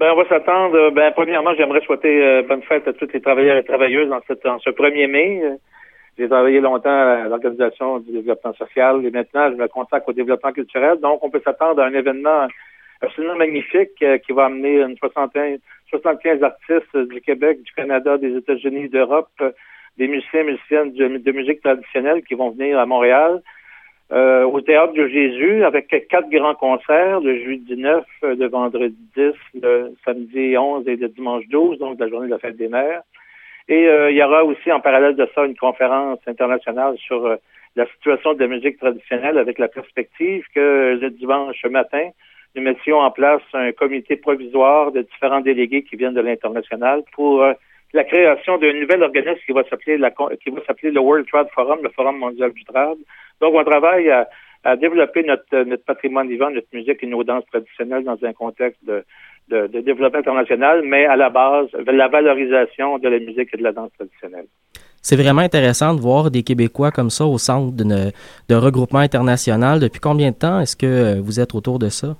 Ben, 0.00 0.12
on 0.12 0.16
va 0.16 0.26
s'attendre. 0.30 0.74
euh, 0.76 0.90
Ben, 0.90 1.12
premièrement, 1.12 1.54
j'aimerais 1.54 1.82
souhaiter 1.82 2.24
euh, 2.24 2.42
bonne 2.48 2.62
fête 2.62 2.88
à 2.88 2.94
tous 2.94 3.06
les 3.12 3.20
travailleurs 3.20 3.58
et 3.58 3.64
travailleuses 3.64 4.08
dans, 4.08 4.22
cette, 4.26 4.42
ce 4.42 4.70
1er 4.70 5.06
mai. 5.08 5.42
J'ai 6.18 6.26
travaillé 6.26 6.60
longtemps 6.60 6.88
à 6.88 7.28
l'organisation 7.28 7.98
du 7.98 8.10
développement 8.12 8.54
social 8.54 9.04
et 9.04 9.10
maintenant, 9.10 9.50
je 9.50 9.56
me 9.56 9.68
consacre 9.68 10.08
au 10.08 10.14
développement 10.14 10.52
culturel. 10.52 10.98
Donc, 11.00 11.22
on 11.22 11.28
peut 11.28 11.42
s'attendre 11.44 11.82
à 11.82 11.84
un 11.84 11.92
événement 11.92 12.48
absolument 13.02 13.36
magnifique 13.36 14.02
euh, 14.02 14.16
qui 14.16 14.32
va 14.32 14.46
amener 14.46 14.80
une 14.80 14.96
soixantaine, 14.96 15.58
75 15.90 16.42
artistes 16.44 16.96
du 16.96 17.20
Québec, 17.20 17.60
du 17.62 17.72
Canada, 17.74 18.16
des 18.16 18.34
États-Unis, 18.34 18.88
d'Europe, 18.88 19.28
des 19.98 20.08
musiciens, 20.08 20.44
musiciennes 20.44 20.92
de 20.94 21.32
musique 21.32 21.60
traditionnelle 21.60 22.22
qui 22.22 22.32
vont 22.32 22.48
venir 22.52 22.78
à 22.78 22.86
Montréal. 22.86 23.42
Euh, 24.12 24.42
au 24.44 24.60
Théâtre 24.60 24.92
de 24.92 25.06
Jésus 25.06 25.62
avec 25.64 25.86
quatre 26.08 26.28
grands 26.30 26.56
concerts, 26.56 27.20
le 27.20 27.44
jeudi 27.44 27.76
9, 27.76 28.04
euh, 28.24 28.34
le 28.34 28.48
vendredi 28.48 28.96
10, 29.16 29.32
le 29.62 29.94
samedi 30.04 30.58
11 30.58 30.88
et 30.88 30.96
le 30.96 31.08
dimanche 31.08 31.44
12, 31.48 31.78
donc 31.78 32.00
la 32.00 32.08
journée 32.08 32.26
de 32.26 32.32
la 32.32 32.40
fête 32.40 32.56
des 32.56 32.68
mères. 32.68 33.02
Et 33.68 33.86
euh, 33.86 34.10
il 34.10 34.16
y 34.16 34.22
aura 34.22 34.44
aussi 34.44 34.72
en 34.72 34.80
parallèle 34.80 35.14
de 35.14 35.28
ça 35.32 35.44
une 35.44 35.56
conférence 35.56 36.18
internationale 36.26 36.96
sur 36.98 37.24
euh, 37.24 37.36
la 37.76 37.86
situation 37.86 38.34
de 38.34 38.40
la 38.40 38.48
musique 38.48 38.78
traditionnelle 38.78 39.38
avec 39.38 39.60
la 39.60 39.68
perspective 39.68 40.44
que 40.52 40.98
le 41.00 41.10
dimanche 41.10 41.64
matin, 41.66 42.10
nous 42.56 42.62
mettions 42.62 42.98
en 42.98 43.12
place 43.12 43.42
un 43.52 43.70
comité 43.70 44.16
provisoire 44.16 44.90
de 44.90 45.02
différents 45.02 45.40
délégués 45.40 45.84
qui 45.84 45.94
viennent 45.94 46.14
de 46.14 46.20
l'international 46.20 47.04
pour 47.12 47.44
euh, 47.44 47.52
la 47.92 48.04
création 48.04 48.58
d'un 48.58 48.72
nouvel 48.72 49.02
organisme 49.02 49.40
qui 49.44 49.52
va 49.52 49.64
s'appeler 49.68 49.98
la 49.98 50.10
qui 50.10 50.50
va 50.50 50.62
s'appeler 50.66 50.92
le 50.92 51.00
World 51.00 51.26
Trad 51.26 51.48
Forum, 51.54 51.80
le 51.82 51.90
Forum 51.90 52.18
mondial 52.18 52.52
du 52.52 52.64
trad. 52.64 52.98
Donc, 53.40 53.54
on 53.54 53.64
travaille 53.64 54.10
à, 54.10 54.76
développer 54.76 55.22
notre, 55.22 55.76
patrimoine 55.86 56.28
vivant, 56.28 56.50
notre 56.50 56.68
musique 56.72 57.02
et 57.02 57.06
nos 57.06 57.24
danses 57.24 57.46
traditionnelles 57.50 58.04
dans 58.04 58.18
un 58.22 58.32
contexte 58.34 58.84
de, 58.84 59.02
de, 59.48 59.80
développement 59.80 60.20
international, 60.20 60.82
mais 60.84 61.06
à 61.06 61.16
la 61.16 61.30
base, 61.30 61.68
la 61.86 62.08
valorisation 62.08 62.98
de 62.98 63.08
la 63.08 63.18
musique 63.18 63.48
et 63.54 63.56
de 63.56 63.62
la 63.62 63.72
danse 63.72 63.90
traditionnelle. 63.96 64.46
C'est 65.02 65.16
vraiment 65.16 65.40
intéressant 65.40 65.94
de 65.94 66.00
voir 66.00 66.30
des 66.30 66.42
Québécois 66.42 66.90
comme 66.90 67.08
ça 67.08 67.24
au 67.24 67.38
centre 67.38 67.72
d'un 67.74 68.60
regroupement 68.60 68.98
international. 68.98 69.80
Depuis 69.80 70.00
combien 70.00 70.30
de 70.30 70.36
temps 70.36 70.60
est-ce 70.60 70.76
que 70.76 71.18
vous 71.18 71.40
êtes 71.40 71.54
autour 71.54 71.78
de 71.78 71.88
ça? 71.88 72.16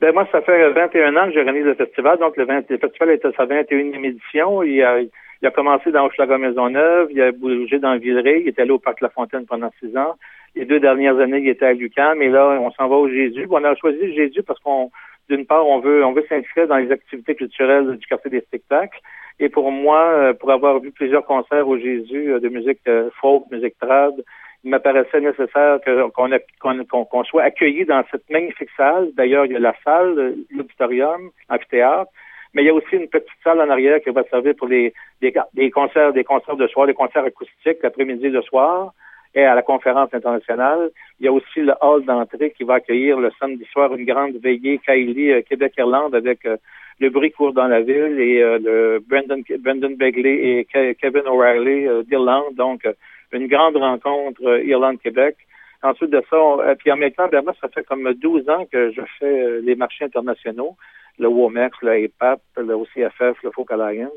Ben 0.00 0.14
moi, 0.14 0.28
ça 0.30 0.40
fait 0.42 0.70
21 0.70 1.16
ans 1.16 1.26
que 1.26 1.34
j'organise 1.34 1.64
le 1.64 1.74
festival. 1.74 2.18
Donc, 2.18 2.36
le, 2.36 2.44
20, 2.44 2.70
le 2.70 2.78
festival 2.78 3.10
est 3.10 3.24
à 3.24 3.32
sa 3.32 3.46
21e 3.46 4.04
édition. 4.04 4.62
Il 4.62 4.80
a, 4.82 5.00
il 5.00 5.46
a 5.46 5.50
commencé 5.50 5.90
dans 5.90 6.06
Hochelaga-Maisonneuve, 6.06 7.08
il 7.10 7.20
a 7.20 7.32
bougé 7.32 7.80
dans 7.80 7.96
Villeray, 7.96 8.42
il 8.42 8.48
est 8.48 8.58
allé 8.60 8.70
au 8.70 8.78
Parc 8.78 9.00
La 9.00 9.08
Fontaine 9.08 9.46
pendant 9.46 9.70
six 9.80 9.96
ans. 9.96 10.14
Les 10.54 10.64
deux 10.64 10.78
dernières 10.78 11.18
années, 11.18 11.38
il 11.38 11.48
était 11.48 11.66
à 11.66 11.72
Lucam, 11.72 12.22
et 12.22 12.28
là, 12.28 12.58
on 12.60 12.70
s'en 12.72 12.88
va 12.88 12.96
au 12.96 13.08
Jésus. 13.08 13.46
On 13.50 13.64
a 13.64 13.74
choisi 13.74 14.14
Jésus 14.14 14.42
parce 14.44 14.60
qu'on, 14.60 14.90
d'une 15.28 15.46
part, 15.46 15.66
on 15.66 15.80
veut, 15.80 16.04
on 16.04 16.12
veut 16.12 16.24
s'inscrire 16.28 16.68
dans 16.68 16.76
les 16.76 16.90
activités 16.92 17.34
culturelles 17.34 17.96
du 17.96 18.06
quartier 18.06 18.30
des 18.30 18.40
spectacles. 18.40 18.98
Et 19.40 19.48
pour 19.48 19.70
moi, 19.70 20.32
pour 20.38 20.50
avoir 20.50 20.80
vu 20.80 20.90
plusieurs 20.90 21.24
concerts 21.24 21.68
au 21.68 21.76
Jésus 21.76 22.32
de 22.40 22.48
musique 22.48 22.80
folk, 23.20 23.44
musique 23.50 23.78
trad, 23.78 24.14
il 24.64 24.70
m'apparaissait 24.70 25.20
nécessaire 25.20 25.78
qu'on 25.84 26.30
qu'on 26.60 27.04
qu'on 27.04 27.24
soit 27.24 27.44
accueilli 27.44 27.84
dans 27.84 28.02
cette 28.10 28.28
magnifique 28.28 28.70
salle. 28.76 29.10
D'ailleurs, 29.14 29.46
il 29.46 29.52
y 29.52 29.56
a 29.56 29.60
la 29.60 29.74
salle, 29.84 30.34
l'auditorium, 30.50 31.30
amphithéâtre. 31.48 32.10
Mais 32.54 32.62
il 32.62 32.66
y 32.66 32.70
a 32.70 32.74
aussi 32.74 32.96
une 32.96 33.08
petite 33.08 33.28
salle 33.44 33.60
en 33.60 33.70
arrière 33.70 34.00
qui 34.00 34.10
va 34.10 34.24
servir 34.24 34.54
pour 34.56 34.68
les, 34.68 34.92
des, 35.20 35.70
concerts, 35.70 36.12
des 36.12 36.24
concerts 36.24 36.56
de 36.56 36.66
soir, 36.66 36.86
des 36.86 36.94
concerts 36.94 37.24
acoustiques 37.24 37.82
l'après-midi 37.82 38.28
le 38.28 38.42
soir 38.42 38.92
et 39.34 39.44
à 39.44 39.54
la 39.54 39.62
conférence 39.62 40.12
internationale. 40.14 40.90
Il 41.20 41.26
y 41.26 41.28
a 41.28 41.32
aussi 41.32 41.60
le 41.60 41.74
hall 41.82 42.04
d'entrée 42.04 42.52
qui 42.56 42.64
va 42.64 42.74
accueillir 42.74 43.20
le 43.20 43.30
samedi 43.38 43.64
soir 43.66 43.94
une 43.94 44.06
grande 44.06 44.36
veillée 44.36 44.80
Kylie 44.84 45.32
euh, 45.32 45.42
Québec-Irlande 45.42 46.14
avec 46.14 46.46
euh, 46.46 46.56
le 46.98 47.10
bruit 47.10 47.30
court 47.30 47.52
dans 47.52 47.68
la 47.68 47.82
ville 47.82 48.18
et 48.18 48.42
euh, 48.42 48.58
le 48.58 49.04
Brendan, 49.06 49.42
Brendan 49.60 49.94
Begley 49.96 50.58
et 50.58 50.94
Kevin 50.94 51.26
O'Reilly 51.26 51.86
d'Irlande. 52.06 52.54
Donc, 52.56 52.88
une 53.32 53.46
grande 53.46 53.76
rencontre 53.76 54.42
Irlande-Québec. 54.64 55.36
Ensuite 55.82 56.10
de 56.10 56.22
ça, 56.28 56.74
puis 56.78 56.90
en 56.90 56.96
même 56.96 57.12
temps, 57.12 57.28
ben, 57.30 57.42
moi, 57.44 57.54
ça 57.60 57.68
fait 57.68 57.84
comme 57.84 58.12
12 58.12 58.48
ans 58.48 58.66
que 58.70 58.90
je 58.90 59.02
fais 59.18 59.60
les 59.60 59.76
marchés 59.76 60.04
internationaux, 60.04 60.76
le 61.18 61.28
WOMEX, 61.28 61.76
le 61.82 62.04
APAP, 62.04 62.40
le 62.56 62.74
OCFF, 62.74 63.42
le 63.42 63.50
Folk 63.52 63.70
Alliance. 63.70 64.10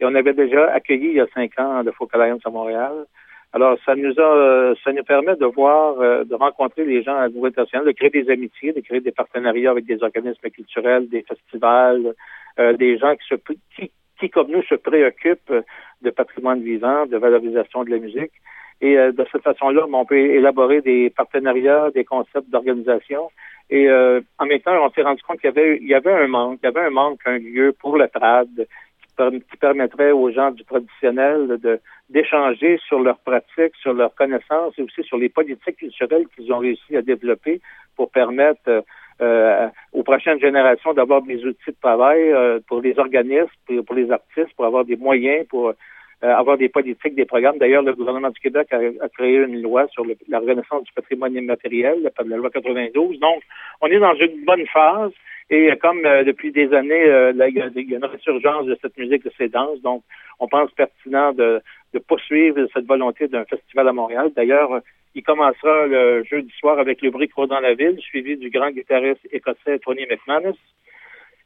Et 0.00 0.04
on 0.04 0.14
avait 0.14 0.32
déjà 0.32 0.72
accueilli 0.72 1.08
il 1.08 1.16
y 1.16 1.20
a 1.20 1.26
cinq 1.34 1.58
ans 1.58 1.82
le 1.82 1.92
Folk 1.92 2.14
Alliance 2.14 2.40
à 2.44 2.50
Montréal. 2.50 3.06
Alors, 3.54 3.78
ça 3.86 3.94
nous 3.94 4.18
a, 4.18 4.36
euh, 4.36 4.74
ça 4.82 4.92
nous 4.92 5.04
permet 5.04 5.36
de 5.36 5.46
voir, 5.46 6.00
euh, 6.00 6.24
de 6.24 6.34
rencontrer 6.34 6.84
les 6.84 7.04
gens 7.04 7.16
à 7.16 7.28
niveau 7.28 7.46
international, 7.46 7.86
de 7.86 7.92
créer 7.92 8.10
des 8.10 8.28
amitiés, 8.28 8.72
de 8.72 8.80
créer 8.80 8.98
des 8.98 9.12
partenariats 9.12 9.70
avec 9.70 9.86
des 9.86 10.02
organismes 10.02 10.50
culturels, 10.50 11.08
des 11.08 11.22
festivals, 11.22 12.14
euh, 12.58 12.72
des 12.72 12.98
gens 12.98 13.14
qui, 13.14 13.28
se, 13.28 13.36
qui, 13.76 13.92
qui, 14.24 14.30
comme 14.30 14.50
nous, 14.50 14.62
se 14.62 14.74
préoccupent 14.74 15.64
de 16.02 16.10
patrimoine 16.10 16.62
vivant, 16.62 17.06
de 17.06 17.16
valorisation 17.16 17.84
de 17.84 17.90
la 17.90 17.98
musique. 17.98 18.32
Et 18.80 18.96
de 18.96 19.26
cette 19.30 19.42
façon-là, 19.42 19.86
on 19.90 20.04
peut 20.04 20.18
élaborer 20.18 20.80
des 20.80 21.10
partenariats, 21.10 21.90
des 21.94 22.04
concepts 22.04 22.50
d'organisation. 22.50 23.30
Et 23.70 23.88
en 23.90 24.46
même 24.46 24.60
temps, 24.60 24.84
on 24.84 24.90
s'est 24.90 25.02
rendu 25.02 25.22
compte 25.22 25.40
qu'il 25.40 25.50
y 25.82 25.94
avait, 25.94 26.12
un 26.12 26.26
manque, 26.26 26.58
il 26.62 26.66
y 26.66 26.68
avait 26.68 26.86
un 26.86 26.90
manque, 26.90 27.20
un 27.24 27.38
lieu 27.38 27.74
pour 27.78 27.96
le 27.96 28.08
trad 28.08 28.48
qui 29.16 29.56
permettrait 29.58 30.10
aux 30.10 30.30
gens 30.30 30.50
du 30.50 30.64
traditionnel 30.64 31.58
d'échanger 32.10 32.78
sur 32.86 33.00
leurs 33.00 33.18
pratiques, 33.18 33.76
sur 33.80 33.92
leurs 33.92 34.14
connaissances 34.14 34.74
et 34.76 34.82
aussi 34.82 35.02
sur 35.04 35.18
les 35.18 35.28
politiques 35.28 35.76
culturelles 35.76 36.26
qu'ils 36.34 36.52
ont 36.52 36.58
réussi 36.58 36.96
à 36.96 37.02
développer 37.02 37.60
pour 37.96 38.10
permettre 38.10 38.60
euh, 38.68 38.80
aux 39.20 40.02
prochaines 40.02 40.40
générations 40.40 40.92
d'avoir 40.92 41.22
des 41.22 41.44
outils 41.44 41.70
de 41.70 41.76
travail 41.80 42.20
euh, 42.32 42.60
pour 42.66 42.80
les 42.80 42.98
organismes, 42.98 43.48
pour, 43.86 43.94
les 43.94 44.10
artistes, 44.10 44.54
pour 44.56 44.64
avoir 44.64 44.84
des 44.84 44.96
moyens, 44.96 45.46
pour 45.48 45.72
euh, 46.24 46.34
avoir 46.34 46.56
des 46.56 46.70
politiques, 46.70 47.14
des 47.14 47.26
programmes. 47.26 47.58
D'ailleurs, 47.58 47.82
le 47.82 47.92
gouvernement 47.92 48.30
du 48.30 48.40
Québec 48.40 48.68
a, 48.72 49.08
créé 49.10 49.36
une 49.36 49.60
loi 49.60 49.86
sur 49.88 50.06
la 50.28 50.38
reconnaissance 50.38 50.84
du 50.84 50.92
patrimoine 50.92 51.34
immatériel, 51.34 52.10
la 52.24 52.36
loi 52.36 52.48
92. 52.50 53.18
Donc, 53.18 53.42
on 53.82 53.88
est 53.88 53.98
dans 53.98 54.14
une 54.14 54.44
bonne 54.44 54.66
phase. 54.66 55.12
Et 55.50 55.70
comme 55.82 56.06
euh, 56.06 56.24
depuis 56.24 56.50
des 56.50 56.72
années, 56.72 57.04
euh, 57.04 57.32
il, 57.34 57.54
y 57.54 57.60
a, 57.60 57.96
une 57.98 58.04
résurgence 58.06 58.64
de 58.64 58.78
cette 58.80 58.96
musique, 58.96 59.24
de 59.24 59.32
ces 59.36 59.48
danses, 59.48 59.82
donc 59.82 60.02
on 60.40 60.48
pense 60.48 60.70
pertinent 60.70 61.34
de, 61.34 61.60
de 61.92 61.98
poursuivre 61.98 62.66
cette 62.72 62.86
volonté 62.86 63.28
d'un 63.28 63.44
festival 63.44 63.88
à 63.88 63.92
Montréal. 63.92 64.30
D'ailleurs, 64.34 64.80
il 65.14 65.22
commencera 65.22 65.86
le 65.86 66.24
jeudi 66.24 66.52
soir 66.58 66.78
avec 66.78 67.02
le 67.02 67.10
bruit 67.10 67.30
dans 67.36 67.60
la 67.60 67.74
ville, 67.74 67.98
suivi 68.00 68.36
du 68.36 68.50
grand 68.50 68.70
guitariste 68.70 69.26
écossais 69.32 69.78
Tony 69.78 70.06
McManus. 70.06 70.58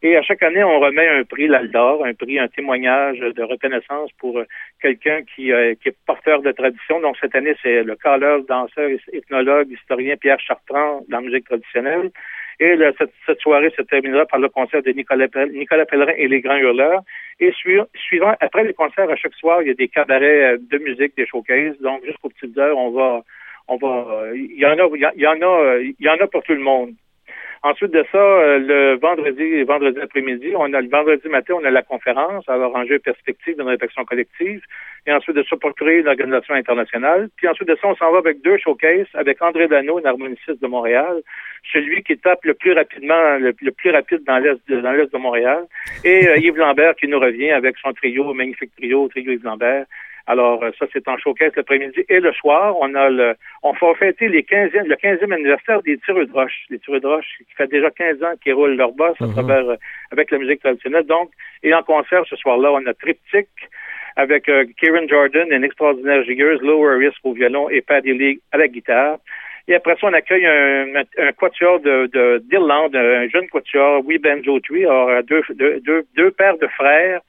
Et 0.00 0.16
à 0.16 0.22
chaque 0.22 0.44
année, 0.44 0.62
on 0.62 0.78
remet 0.78 1.08
un 1.08 1.24
prix 1.24 1.48
L'Aldor, 1.48 2.04
un 2.04 2.14
prix, 2.14 2.38
un 2.38 2.46
témoignage 2.46 3.18
de 3.18 3.42
reconnaissance 3.42 4.10
pour 4.18 4.40
quelqu'un 4.80 5.22
qui, 5.34 5.52
euh, 5.52 5.74
qui, 5.82 5.88
est 5.88 5.96
porteur 6.06 6.40
de 6.40 6.52
tradition. 6.52 7.00
Donc 7.00 7.16
cette 7.20 7.34
année, 7.34 7.56
c'est 7.62 7.82
le 7.82 7.96
caleur, 7.96 8.44
danseur, 8.44 8.90
ethnologue, 9.12 9.72
historien 9.72 10.16
Pierre 10.16 10.38
Chartrand 10.38 11.04
dans 11.08 11.18
la 11.18 11.20
musique 11.20 11.46
traditionnelle. 11.46 12.12
Et 12.60 12.76
cette, 13.26 13.40
soirée 13.40 13.72
se 13.76 13.82
terminera 13.82 14.26
par 14.26 14.40
le 14.40 14.48
concert 14.48 14.82
de 14.82 14.90
Nicolas, 14.90 15.28
Nicolas 15.52 15.86
Pellerin 15.86 16.14
et 16.16 16.26
les 16.26 16.40
Grands 16.40 16.56
Hurleurs. 16.56 17.02
Et 17.38 17.52
suivant, 17.52 18.34
après 18.40 18.64
les 18.64 18.74
concerts, 18.74 19.10
à 19.10 19.16
chaque 19.16 19.34
soir, 19.34 19.62
il 19.62 19.68
y 19.68 19.70
a 19.70 19.74
des 19.74 19.88
cabarets 19.88 20.54
euh, 20.54 20.58
de 20.60 20.78
musique, 20.78 21.16
des 21.16 21.26
showcases. 21.26 21.78
Donc, 21.80 22.04
jusqu'aux 22.04 22.30
petites 22.30 22.58
heures, 22.58 22.76
on 22.76 22.90
va, 22.90 23.22
on 23.68 23.76
va, 23.76 24.30
il 24.34 24.58
y 24.58 24.66
en 24.66 24.78
a, 24.78 24.88
il 24.94 25.20
y 25.20 25.26
en 25.26 25.40
a, 25.42 25.78
il 25.78 25.94
y 25.98 26.08
en 26.08 26.16
a 26.16 26.26
pour 26.26 26.42
tout 26.42 26.54
le 26.54 26.60
monde. 26.60 26.94
Ensuite 27.62 27.90
de 27.90 28.04
ça, 28.12 28.18
euh, 28.18 28.58
le 28.58 28.98
vendredi 28.98 29.62
vendredi 29.64 29.98
après-midi, 30.00 30.52
on 30.56 30.72
a 30.74 30.80
le 30.80 30.88
vendredi 30.88 31.28
matin, 31.28 31.54
on 31.60 31.64
a 31.64 31.70
la 31.70 31.82
conférence, 31.82 32.48
alors 32.48 32.76
enjeu 32.76 33.00
perspective 33.00 33.56
d'une 33.56 33.66
réflexion 33.66 34.04
collective. 34.04 34.62
Et 35.06 35.12
ensuite 35.12 35.36
de 35.36 35.42
ça, 35.42 35.56
pour 35.56 35.74
créer 35.74 35.98
une 35.98 36.08
organisation 36.08 36.54
internationale. 36.54 37.28
Puis 37.36 37.48
ensuite 37.48 37.68
de 37.68 37.76
ça, 37.80 37.88
on 37.88 37.96
s'en 37.96 38.12
va 38.12 38.18
avec 38.18 38.42
deux 38.42 38.58
showcases, 38.58 39.06
avec 39.14 39.42
André 39.42 39.66
Dano, 39.66 39.98
un 39.98 40.04
harmoniciste 40.04 40.62
de 40.62 40.66
Montréal, 40.68 41.22
celui 41.72 42.02
qui 42.04 42.16
tape 42.16 42.44
le 42.44 42.54
plus 42.54 42.72
rapidement, 42.72 43.38
le, 43.38 43.52
plus 43.52 43.90
rapide 43.90 44.22
dans 44.24 44.38
l'est 44.38 44.60
de, 44.68 44.80
dans 44.80 44.92
l'est 44.92 45.12
de 45.12 45.18
Montréal, 45.18 45.64
et 46.04 46.28
euh, 46.28 46.36
Yves 46.36 46.58
Lambert 46.58 46.94
qui 46.94 47.08
nous 47.08 47.18
revient 47.18 47.50
avec 47.50 47.76
son 47.78 47.92
trio, 47.92 48.32
magnifique 48.34 48.70
trio, 48.76 49.08
trio 49.08 49.32
Yves 49.32 49.44
Lambert. 49.44 49.86
Alors, 50.28 50.62
euh, 50.62 50.70
ça, 50.78 50.84
c'est 50.92 51.08
en 51.08 51.16
showcase 51.16 51.52
l'après-midi. 51.56 52.04
Et 52.10 52.20
le 52.20 52.32
soir, 52.32 52.76
on 52.80 52.94
a 52.94 53.08
le, 53.08 53.34
on 53.62 53.72
va 53.72 53.94
fêter 53.94 54.28
les 54.28 54.42
15e, 54.42 54.84
le 54.84 54.94
15e 54.94 55.32
anniversaire 55.32 55.80
des 55.82 55.96
tireux 55.98 56.26
de 56.26 56.32
roche. 56.32 56.66
Les 56.68 56.78
tireux 56.78 57.00
de 57.00 57.06
roche, 57.06 57.24
qui 57.38 57.54
fait 57.56 57.66
déjà 57.66 57.90
15 57.90 58.22
ans 58.22 58.34
qu'ils 58.42 58.52
roulent 58.52 58.76
leur 58.76 58.92
boss 58.92 59.16
à 59.20 59.24
mhm. 59.24 59.32
travers, 59.32 59.70
euh, 59.70 59.76
avec 60.12 60.30
la 60.30 60.36
musique 60.36 60.60
traditionnelle. 60.60 61.06
Donc, 61.06 61.30
et 61.62 61.72
en 61.72 61.82
concert 61.82 62.24
ce 62.28 62.36
soir-là, 62.36 62.70
on 62.72 62.86
a 62.86 62.92
Triptyque 62.92 63.48
avec 64.16 64.50
euh, 64.50 64.66
Kieran 64.78 65.08
Jordan, 65.08 65.48
une 65.50 65.64
extraordinaire 65.64 66.22
gigueuse, 66.24 66.60
Lower 66.60 66.96
Risk 66.96 67.20
au 67.24 67.32
violon 67.32 67.70
et 67.70 67.80
Paddy 67.80 68.12
Lee 68.12 68.40
à 68.52 68.58
la 68.58 68.68
guitare. 68.68 69.16
Et 69.66 69.74
après 69.74 69.96
ça, 69.98 70.08
on 70.08 70.12
accueille 70.12 70.44
un, 70.44 71.04
un 71.18 71.32
quatuor 71.32 71.80
de, 71.80 72.42
d'Irlande, 72.50 72.94
un 72.94 73.28
jeune 73.28 73.48
quatuor, 73.48 74.04
We 74.04 74.20
Banjo 74.20 74.60
Tree, 74.60 74.84
alors 74.84 75.22
deux, 75.22 75.42
deux, 75.54 76.04
deux, 76.16 76.30
paires 76.32 76.58
de 76.58 76.66
frères 76.66 77.20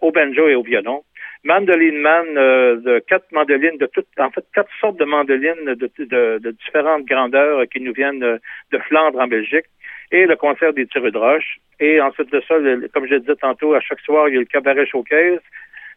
au 0.00 0.10
banjo 0.10 0.48
et 0.48 0.54
au 0.54 0.62
violon 0.62 1.02
mandoline 1.44 1.98
man 1.98 2.26
euh, 2.36 2.76
de 2.76 2.98
quatre 3.00 3.30
mandolines 3.32 3.78
de 3.78 3.86
toutes, 3.86 4.06
en 4.18 4.30
fait, 4.30 4.44
quatre 4.54 4.70
sortes 4.80 4.98
de 4.98 5.04
mandolines 5.04 5.64
de, 5.64 5.90
de, 5.98 6.38
de 6.38 6.50
différentes 6.50 7.06
grandeurs 7.06 7.66
qui 7.68 7.80
nous 7.80 7.92
viennent 7.92 8.20
de, 8.20 8.78
Flandre 8.88 9.18
en 9.18 9.26
Belgique 9.26 9.66
et 10.12 10.26
le 10.26 10.36
concert 10.36 10.72
des 10.72 10.86
tireux 10.86 11.10
de 11.10 11.18
roche. 11.18 11.58
Et 11.78 12.00
ensuite 12.00 12.30
de 12.32 12.42
ça, 12.46 12.56
comme 12.92 13.06
je 13.06 13.16
disais 13.16 13.36
tantôt, 13.36 13.74
à 13.74 13.80
chaque 13.80 14.00
soir, 14.00 14.28
il 14.28 14.34
y 14.34 14.36
a 14.36 14.40
le 14.40 14.46
cabaret 14.46 14.86
showcase 14.86 15.40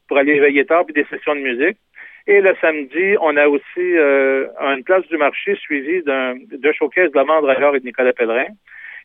pour 0.07 0.17
aller 0.17 0.33
réveiller 0.33 0.65
tard, 0.65 0.85
puis 0.85 0.93
des 0.93 1.05
sessions 1.05 1.35
de 1.35 1.41
musique. 1.41 1.77
Et 2.25 2.39
le 2.39 2.55
samedi, 2.61 3.17
on 3.19 3.35
a 3.35 3.47
aussi 3.47 3.79
euh, 3.79 4.47
une 4.59 4.83
place 4.83 5.05
du 5.07 5.17
marché 5.17 5.55
suivie 5.55 6.03
d'un 6.03 6.35
de 6.35 6.71
showcase 6.71 7.11
de 7.11 7.17
la 7.17 7.75
et 7.75 7.79
de 7.79 7.85
Nicolas 7.85 8.13
Pellerin. 8.13 8.47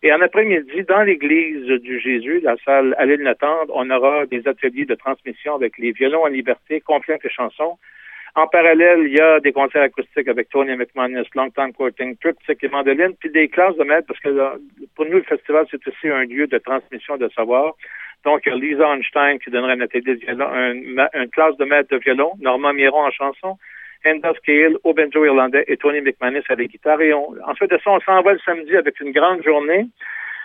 Et 0.02 0.12
en 0.12 0.20
après-midi, 0.20 0.84
dans 0.84 1.02
l'église 1.02 1.66
du 1.80 1.98
Jésus, 1.98 2.40
la 2.40 2.56
salle 2.64 2.94
à 2.98 3.06
l'île 3.06 3.34
on 3.70 3.90
aura 3.90 4.26
des 4.26 4.46
ateliers 4.46 4.84
de 4.84 4.94
transmission 4.94 5.56
avec 5.56 5.76
les 5.78 5.90
violons 5.90 6.22
en 6.22 6.28
liberté, 6.28 6.80
conflits 6.80 7.14
et 7.22 7.28
chansons. 7.28 7.78
En 8.36 8.46
parallèle, 8.46 9.00
il 9.00 9.16
y 9.16 9.20
a 9.20 9.40
des 9.40 9.52
concerts 9.52 9.82
acoustiques 9.82 10.28
avec 10.28 10.48
Tony 10.50 10.76
McManus, 10.76 11.26
Long 11.34 11.50
Time 11.50 11.72
Courting, 11.72 12.16
Triptych 12.18 12.62
et 12.62 12.68
Mandoline, 12.68 13.14
puis 13.18 13.30
des 13.30 13.48
classes 13.48 13.76
de 13.76 13.82
maître, 13.82 14.06
parce 14.06 14.20
que 14.20 14.28
pour 14.94 15.06
nous, 15.06 15.16
le 15.16 15.22
festival, 15.22 15.66
c'est 15.70 15.84
aussi 15.88 16.08
un 16.08 16.24
lieu 16.24 16.46
de 16.46 16.58
transmission 16.58 17.16
de 17.16 17.28
savoir. 17.30 17.74
Donc, 18.24 18.42
il 18.46 18.50
y 18.50 18.52
a 18.52 18.56
Lisa 18.56 18.94
Einstein 18.94 19.38
qui 19.40 19.50
donnerait 19.50 19.72
un 19.72 19.80
atelier 19.80 20.14
de 20.14 20.20
violon, 20.20 20.48
une 21.14 21.30
classe 21.30 21.56
de 21.56 21.64
maître 21.64 21.88
de 21.90 22.00
violon, 22.00 22.32
Normand 22.40 22.72
Miron 22.72 23.00
en 23.00 23.10
chanson, 23.10 23.58
Enda 24.06 24.32
Scale, 24.34 24.76
au 24.84 24.94
banjo 24.94 25.24
irlandais 25.24 25.64
et 25.68 25.76
Tony 25.76 26.00
McManus 26.00 26.44
à 26.48 26.54
la 26.54 26.64
guitare. 26.64 27.00
Et 27.00 27.12
on, 27.12 27.34
ensuite 27.46 27.70
de 27.70 27.78
ça, 27.82 27.90
on 27.90 28.00
s'en 28.00 28.22
va 28.22 28.32
le 28.32 28.38
samedi 28.44 28.76
avec 28.76 29.00
une 29.00 29.12
grande 29.12 29.42
journée. 29.42 29.86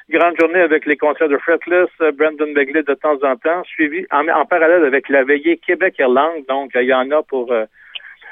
Grande 0.10 0.36
journée 0.40 0.60
avec 0.60 0.86
les 0.86 0.98
concerts 0.98 1.30
de 1.30 1.38
Fretless, 1.38 1.90
euh, 2.02 2.12
Brandon 2.12 2.52
Begley 2.54 2.84
de 2.84 2.94
temps 2.94 3.18
en 3.24 3.38
temps, 3.38 3.64
suivi 3.64 4.06
en, 4.12 4.46
parallèle 4.46 4.84
avec 4.84 5.08
la 5.08 5.24
veillée 5.24 5.58
Québec-Irlande. 5.58 6.44
Donc, 6.50 6.72
il 6.76 6.84
y 6.84 6.94
en 6.94 7.10
a 7.12 7.24
pour 7.24 7.52
euh, 7.54 7.66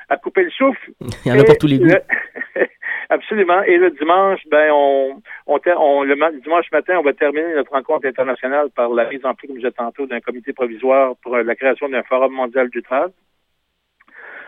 à 0.09 0.17
couper 0.17 0.43
le 0.43 0.49
souffle. 0.51 0.91
Il 1.25 1.31
y 1.31 1.35
en 1.35 1.39
a 1.39 1.43
pour 1.45 1.57
tous 1.57 1.67
les 1.67 1.79
goûts. 1.79 1.87
absolument. 3.09 3.61
Et 3.63 3.77
le 3.77 3.91
dimanche, 3.91 4.41
ben, 4.49 4.69
on, 4.73 5.21
on, 5.47 6.03
le 6.03 6.41
dimanche 6.41 6.71
matin, 6.71 6.95
on 6.97 7.03
va 7.03 7.13
terminer 7.13 7.53
notre 7.55 7.71
rencontre 7.71 8.07
internationale 8.07 8.69
par 8.75 8.89
la 8.89 9.07
mise 9.09 9.25
en 9.25 9.33
place, 9.33 9.47
comme 9.47 9.55
je 9.55 9.61
disais 9.61 9.71
tantôt, 9.71 10.07
d'un 10.07 10.19
comité 10.19 10.51
provisoire 10.53 11.15
pour 11.21 11.37
la 11.37 11.55
création 11.55 11.87
d'un 11.87 12.03
forum 12.03 12.33
mondial 12.33 12.69
du 12.69 12.81
travail. 12.81 13.11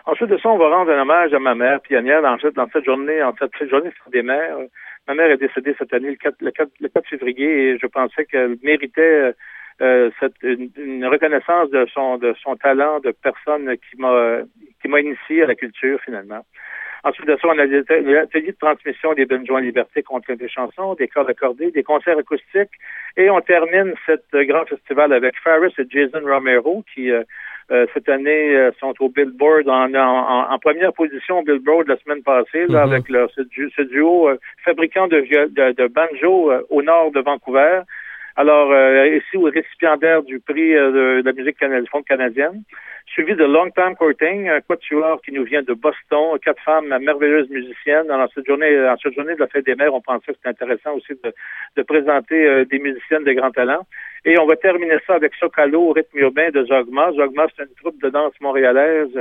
Ensuite 0.06 0.28
de 0.28 0.36
ça, 0.36 0.50
on 0.50 0.58
va 0.58 0.68
rendre 0.68 0.92
un 0.92 1.00
hommage 1.00 1.32
à 1.32 1.38
ma 1.38 1.54
mère 1.54 1.80
pionnière 1.80 2.20
dans 2.20 2.38
cette, 2.38 2.54
dans 2.54 2.68
cette 2.70 2.84
journée, 2.84 3.22
en 3.22 3.34
cette, 3.38 3.52
cette 3.58 3.70
journée 3.70 3.90
des 4.12 4.22
mères. 4.22 4.58
Ma 5.08 5.14
mère 5.14 5.30
est 5.30 5.38
décédée 5.38 5.74
cette 5.78 5.94
année, 5.94 6.10
le 6.10 6.16
4, 6.16 6.36
le 6.40 6.50
4, 6.50 6.70
le 6.80 6.88
4 6.88 7.08
février, 7.08 7.70
et 7.70 7.78
je 7.78 7.86
pensais 7.86 8.26
qu'elle 8.26 8.56
méritait 8.62 9.34
euh, 9.80 10.10
cette, 10.20 10.34
une, 10.42 11.06
reconnaissance 11.06 11.70
de 11.70 11.86
son, 11.92 12.18
de 12.18 12.34
son 12.42 12.56
talent 12.56 13.00
de 13.00 13.12
personne 13.12 13.76
qui 13.78 13.96
m'a, 13.98 14.40
qui 14.82 14.88
m'a 14.88 15.00
initié 15.00 15.42
à 15.42 15.46
la 15.46 15.54
culture, 15.54 15.98
finalement. 16.04 16.44
Ensuite 17.04 17.28
de 17.28 17.36
ça, 17.36 17.48
on 17.48 17.58
a 17.58 17.66
des 17.66 17.80
ateliers 17.80 18.52
de 18.52 18.56
transmission 18.58 19.12
des 19.12 19.26
Benjouans 19.26 19.58
Liberté 19.58 20.02
contre 20.02 20.32
des 20.32 20.48
chansons, 20.48 20.94
des 20.94 21.06
cordes 21.06 21.28
accordées, 21.28 21.70
des 21.70 21.82
concerts 21.82 22.16
acoustiques. 22.16 22.72
Et 23.18 23.28
on 23.28 23.42
termine 23.42 23.92
cet 24.06 24.24
grand 24.32 24.64
festival 24.64 25.12
avec 25.12 25.34
Faris 25.44 25.74
et 25.76 25.84
Jason 25.86 26.22
Romero 26.24 26.82
qui, 26.94 27.10
euh, 27.10 27.22
euh, 27.70 27.86
cette 27.92 28.08
année, 28.08 28.56
euh, 28.56 28.70
sont 28.80 28.94
au 29.00 29.10
Billboard 29.10 29.68
en, 29.68 29.92
en, 29.94 30.58
première 30.58 30.94
position 30.94 31.40
au 31.40 31.42
Billboard 31.42 31.88
la 31.88 31.98
semaine 31.98 32.22
passée, 32.22 32.66
là, 32.68 32.86
mhm. 32.86 32.92
avec 32.92 33.08
leur, 33.10 33.30
ce, 33.32 33.82
duo, 33.82 34.30
fabricant 34.64 35.06
de, 35.06 35.20
de, 35.20 35.86
banjo 35.88 36.52
au 36.70 36.82
nord 36.82 37.10
de 37.12 37.20
Vancouver. 37.20 37.82
Alors, 38.36 38.72
euh, 38.72 39.16
ici, 39.16 39.36
au 39.36 39.44
récipiendaire 39.44 40.24
du 40.24 40.40
prix 40.40 40.74
euh, 40.74 41.20
de, 41.20 41.22
la 41.24 41.32
musique 41.32 41.56
canadienne, 41.56 42.02
canadienne, 42.04 42.62
suivi 43.06 43.36
de 43.36 43.44
Long 43.44 43.70
Time 43.70 43.94
Courting, 43.96 44.48
un 44.48 44.60
quatuor 44.60 45.22
qui 45.22 45.30
nous 45.30 45.44
vient 45.44 45.62
de 45.62 45.72
Boston, 45.72 46.36
quatre 46.44 46.60
femmes 46.64 46.88
merveilleuses 47.00 47.48
musiciennes. 47.48 48.10
Alors, 48.10 48.28
cette 48.34 48.46
journée, 48.46 48.76
en 48.88 48.96
cette 48.96 49.14
journée 49.14 49.34
de 49.34 49.40
la 49.40 49.46
fête 49.46 49.66
des 49.66 49.76
mères, 49.76 49.94
on 49.94 50.00
pensait 50.00 50.32
que 50.32 50.38
c'était 50.38 50.48
intéressant 50.48 50.94
aussi 50.94 51.12
de, 51.22 51.32
de 51.76 51.82
présenter 51.82 52.44
euh, 52.44 52.64
des 52.64 52.80
musiciennes 52.80 53.22
de 53.22 53.32
grand 53.34 53.52
talent. 53.52 53.86
Et 54.24 54.36
on 54.36 54.46
va 54.46 54.56
terminer 54.56 54.96
ça 55.06 55.14
avec 55.14 55.32
Socalo 55.36 55.90
au 55.90 55.92
rythme 55.92 56.18
urbain 56.18 56.50
de 56.50 56.64
Zogma. 56.64 57.12
Zogma, 57.12 57.46
c'est 57.56 57.62
une 57.62 57.74
troupe 57.80 58.02
de 58.02 58.08
danse 58.08 58.34
montréalaise 58.40 59.16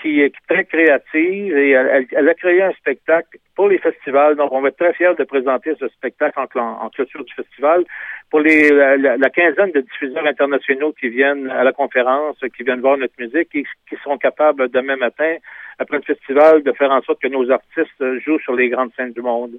qui 0.00 0.20
est 0.20 0.32
très 0.48 0.64
créative 0.64 1.56
et 1.56 1.70
elle, 1.70 2.28
a 2.28 2.34
créé 2.34 2.62
un 2.62 2.72
spectacle 2.72 3.38
pour 3.54 3.68
les 3.68 3.78
festivals. 3.78 4.36
Donc, 4.36 4.52
on 4.52 4.60
va 4.60 4.68
être 4.68 4.76
très 4.76 4.92
fiers 4.92 5.14
de 5.18 5.24
présenter 5.24 5.74
ce 5.78 5.88
spectacle 5.88 6.38
en, 6.38 6.82
en 6.82 6.88
clôture 6.90 7.24
du 7.24 7.32
festival 7.34 7.84
pour 8.30 8.40
les, 8.40 8.70
la, 8.70 9.30
quinzaine 9.30 9.72
de 9.72 9.80
diffuseurs 9.80 10.26
internationaux 10.26 10.92
qui 10.92 11.08
viennent 11.08 11.50
à 11.50 11.64
la 11.64 11.72
conférence, 11.72 12.36
qui 12.56 12.62
viennent 12.62 12.80
voir 12.80 12.98
notre 12.98 13.14
musique 13.18 13.54
et 13.54 13.64
qui 13.88 13.96
seront 14.02 14.18
capables 14.18 14.68
demain 14.68 14.96
matin, 14.96 15.36
après 15.78 15.96
le 15.96 16.02
festival, 16.02 16.62
de 16.62 16.72
faire 16.72 16.90
en 16.90 17.02
sorte 17.02 17.20
que 17.20 17.28
nos 17.28 17.50
artistes 17.50 18.04
jouent 18.24 18.40
sur 18.40 18.54
les 18.54 18.68
grandes 18.68 18.92
scènes 18.96 19.12
du 19.12 19.22
monde. 19.22 19.58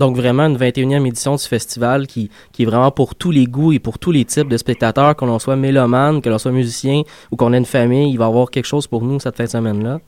Donc 0.00 0.14
vraiment 0.14 0.44
une 0.44 0.56
21e 0.56 1.04
édition 1.08 1.34
du 1.34 1.42
festival 1.42 2.06
qui, 2.06 2.30
qui 2.52 2.62
est 2.62 2.66
vraiment 2.66 2.92
pour 2.92 3.16
tous 3.16 3.32
les 3.32 3.46
goûts 3.46 3.72
et 3.72 3.80
pour 3.80 3.98
tous 3.98 4.12
les 4.12 4.24
types 4.24 4.46
de 4.46 4.56
spectateurs, 4.56 5.16
que 5.16 5.24
l'on 5.24 5.40
soit 5.40 5.56
mélomane, 5.56 6.22
que 6.22 6.28
l'on 6.28 6.38
soit 6.38 6.52
musicien 6.52 7.02
ou 7.32 7.36
qu'on 7.36 7.52
ait 7.52 7.58
une 7.58 7.64
famille, 7.64 8.12
il 8.12 8.16
va 8.16 8.26
y 8.26 8.28
avoir 8.28 8.48
quelque 8.52 8.68
chose 8.68 8.86
pour 8.86 9.02
nous 9.02 9.18
cette 9.18 9.36
fin 9.36 9.42
de 9.42 9.48
semaine-là. 9.48 9.98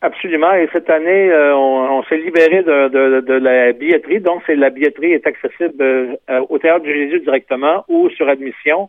Absolument. 0.00 0.54
Et 0.54 0.66
cette 0.72 0.88
année, 0.88 1.30
euh, 1.30 1.54
on, 1.54 2.02
s'est 2.04 2.16
libéré 2.16 2.62
de, 2.62 2.88
de, 3.20 3.34
la 3.34 3.72
billetterie. 3.72 4.20
Donc, 4.20 4.42
c'est 4.46 4.56
la 4.56 4.70
billetterie 4.70 5.12
est 5.12 5.26
accessible 5.26 5.74
euh, 5.82 6.40
au 6.48 6.58
Théâtre 6.58 6.84
du 6.84 6.94
Jésus 6.94 7.20
directement 7.20 7.84
ou 7.88 8.08
sur 8.10 8.26
admission. 8.30 8.88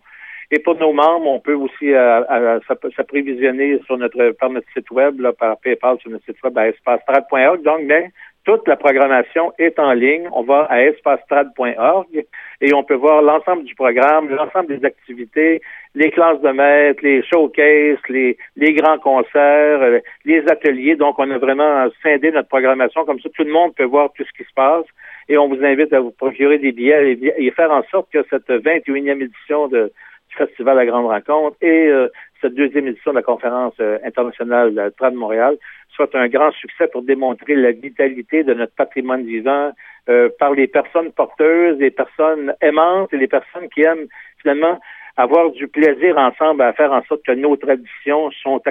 Et 0.52 0.60
pour 0.60 0.76
nos 0.80 0.94
membres, 0.94 1.28
on 1.28 1.40
peut 1.42 1.54
aussi 1.54 1.94
euh, 1.94 2.60
s'apprévisionner 2.96 3.80
sur 3.86 3.98
notre 3.98 4.32
par 4.32 4.50
notre 4.52 4.68
site 4.74 4.90
web, 4.92 5.20
là, 5.20 5.34
par 5.34 5.58
PayPal 5.58 5.98
sur 6.00 6.12
notre 6.12 6.24
site 6.24 6.42
web 6.44 6.58
à. 6.58 7.58
Donc, 7.58 7.82
mais 7.86 8.12
toute 8.46 8.68
la 8.68 8.76
programmation 8.76 9.54
est 9.58 9.78
en 9.80 9.92
ligne. 9.94 10.30
On 10.32 10.44
va 10.44 10.68
à 10.70 10.84
espacetrad.org 10.84 12.26
et 12.62 12.74
on 12.74 12.84
peut 12.84 12.96
voir 12.96 13.22
l'ensemble 13.22 13.64
du 13.64 13.76
programme, 13.76 14.30
l'ensemble 14.30 14.68
des 14.68 14.86
activités, 14.86 15.62
les 15.96 16.12
classes 16.12 16.40
de 16.42 16.50
maîtres, 16.50 17.04
les 17.04 17.24
showcases, 17.24 17.98
les, 18.08 18.38
grands 18.74 19.00
concerts, 19.00 19.82
euh, 19.82 20.00
les 20.26 20.44
ateliers. 20.48 20.96
Donc, 20.96 21.18
on 21.18 21.30
a 21.32 21.38
vraiment 21.38 21.88
scindé 22.02 22.32
notre 22.32 22.50
programmation. 22.50 23.04
Comme 23.04 23.20
ça, 23.20 23.30
tout 23.30 23.44
le 23.44 23.52
monde 23.52 23.74
peut 23.76 23.84
voir 23.84 24.12
tout 24.14 24.24
ce 24.24 24.38
qui 24.38 24.48
se 24.48 24.54
passe. 24.56 24.86
Et 25.28 25.38
on 25.38 25.48
vous 25.48 25.64
invite 25.64 25.92
à 25.92 26.00
vous 26.00 26.12
procurer 26.12 26.60
des 26.60 26.72
billets 26.72 27.18
et, 27.38 27.52
faire 27.52 27.72
en 27.72 27.84
sorte 27.90 28.12
que 28.12 28.24
cette 28.30 28.48
21e 28.48 29.24
édition 29.24 29.68
de, 29.68 29.92
Festival 30.36 30.78
La 30.78 30.86
Grande 30.86 31.08
Rencontre 31.08 31.58
et 31.62 31.88
euh, 31.88 32.08
cette 32.42 32.54
deuxième 32.54 32.88
édition 32.88 33.12
de 33.12 33.18
la 33.18 33.24
conférence 33.24 33.74
euh, 33.80 33.98
internationale 34.06 34.74
de 34.74 34.90
Trad 34.98 35.14
Montréal 35.14 35.58
soit 35.90 36.14
un 36.16 36.28
grand 36.28 36.52
succès 36.52 36.88
pour 36.88 37.02
démontrer 37.02 37.56
la 37.56 37.72
vitalité 37.72 38.44
de 38.44 38.54
notre 38.54 38.74
patrimoine 38.76 39.26
vivant 39.26 39.72
euh, 40.10 40.30
par 40.38 40.52
les 40.52 40.68
personnes 40.68 41.12
porteuses, 41.12 41.78
les 41.80 41.92
personnes 41.92 42.54
aimantes 42.62 43.14
et 43.14 43.18
les 43.18 43.28
personnes 43.28 43.70
qui 43.74 43.82
aiment 43.82 44.08
finalement 44.42 44.80
avoir 45.18 45.52
du 45.52 45.68
plaisir 45.68 46.18
ensemble 46.18 46.62
à 46.62 46.74
faire 46.74 46.92
en 46.92 47.04
sorte 47.04 47.24
que 47.24 47.32
nos 47.32 47.56
traditions 47.56 48.30
sont 48.32 48.62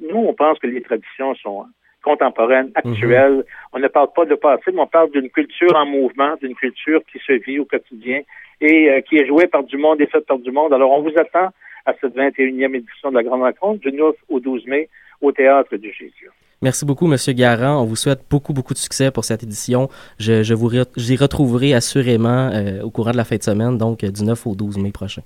nous 0.00 0.16
on 0.16 0.34
pense 0.34 0.58
que 0.58 0.66
les 0.66 0.82
traditions 0.82 1.34
sont 1.36 1.66
contemporaines, 2.04 2.66
mhm. 2.68 2.72
actuelles. 2.92 3.44
On 3.72 3.78
ne 3.78 3.88
parle 3.88 4.08
pas 4.14 4.24
de 4.26 4.34
passé, 4.34 4.70
mais 4.72 4.80
on 4.80 4.86
parle 4.86 5.10
d'une 5.10 5.30
culture 5.30 5.74
en 5.74 5.86
mouvement, 5.86 6.34
d'une 6.40 6.54
culture 6.54 7.00
qui 7.10 7.18
se 7.26 7.32
vit 7.32 7.58
au 7.58 7.64
quotidien 7.64 8.20
et 8.60 8.90
euh, 8.90 9.00
qui 9.00 9.16
est 9.16 9.26
jouée 9.26 9.46
par 9.46 9.64
du 9.64 9.76
monde 9.76 10.00
et 10.00 10.06
faite 10.06 10.26
par 10.26 10.38
du 10.38 10.52
monde. 10.52 10.72
Alors 10.72 10.92
on 10.92 11.02
vous 11.02 11.16
attend 11.16 11.48
à 11.86 11.92
cette 12.00 12.16
21e 12.16 12.74
édition 12.76 13.10
de 13.10 13.14
la 13.16 13.22
Grande 13.22 13.42
Rencontre 13.42 13.80
du 13.80 13.92
9 13.92 14.14
au 14.28 14.40
12 14.40 14.66
mai 14.66 14.88
au 15.20 15.32
Théâtre 15.32 15.76
du 15.76 15.92
Jésus. 15.92 16.30
Merci 16.62 16.86
beaucoup, 16.86 17.06
Monsieur 17.06 17.34
Garand. 17.34 17.82
On 17.82 17.84
vous 17.84 17.96
souhaite 17.96 18.20
beaucoup, 18.30 18.54
beaucoup 18.54 18.72
de 18.72 18.78
succès 18.78 19.10
pour 19.10 19.24
cette 19.24 19.42
édition. 19.42 19.88
Je, 20.18 20.42
je 20.42 20.54
vous 20.54 20.70
j'y 20.96 21.16
retrouverai 21.16 21.74
assurément 21.74 22.50
euh, 22.54 22.82
au 22.82 22.90
courant 22.90 23.10
de 23.10 23.18
la 23.18 23.24
fin 23.24 23.36
de 23.36 23.42
semaine, 23.42 23.76
donc 23.76 24.04
du 24.04 24.24
9 24.24 24.46
au 24.46 24.54
12 24.54 24.78
mai 24.78 24.92
prochain. 24.92 25.22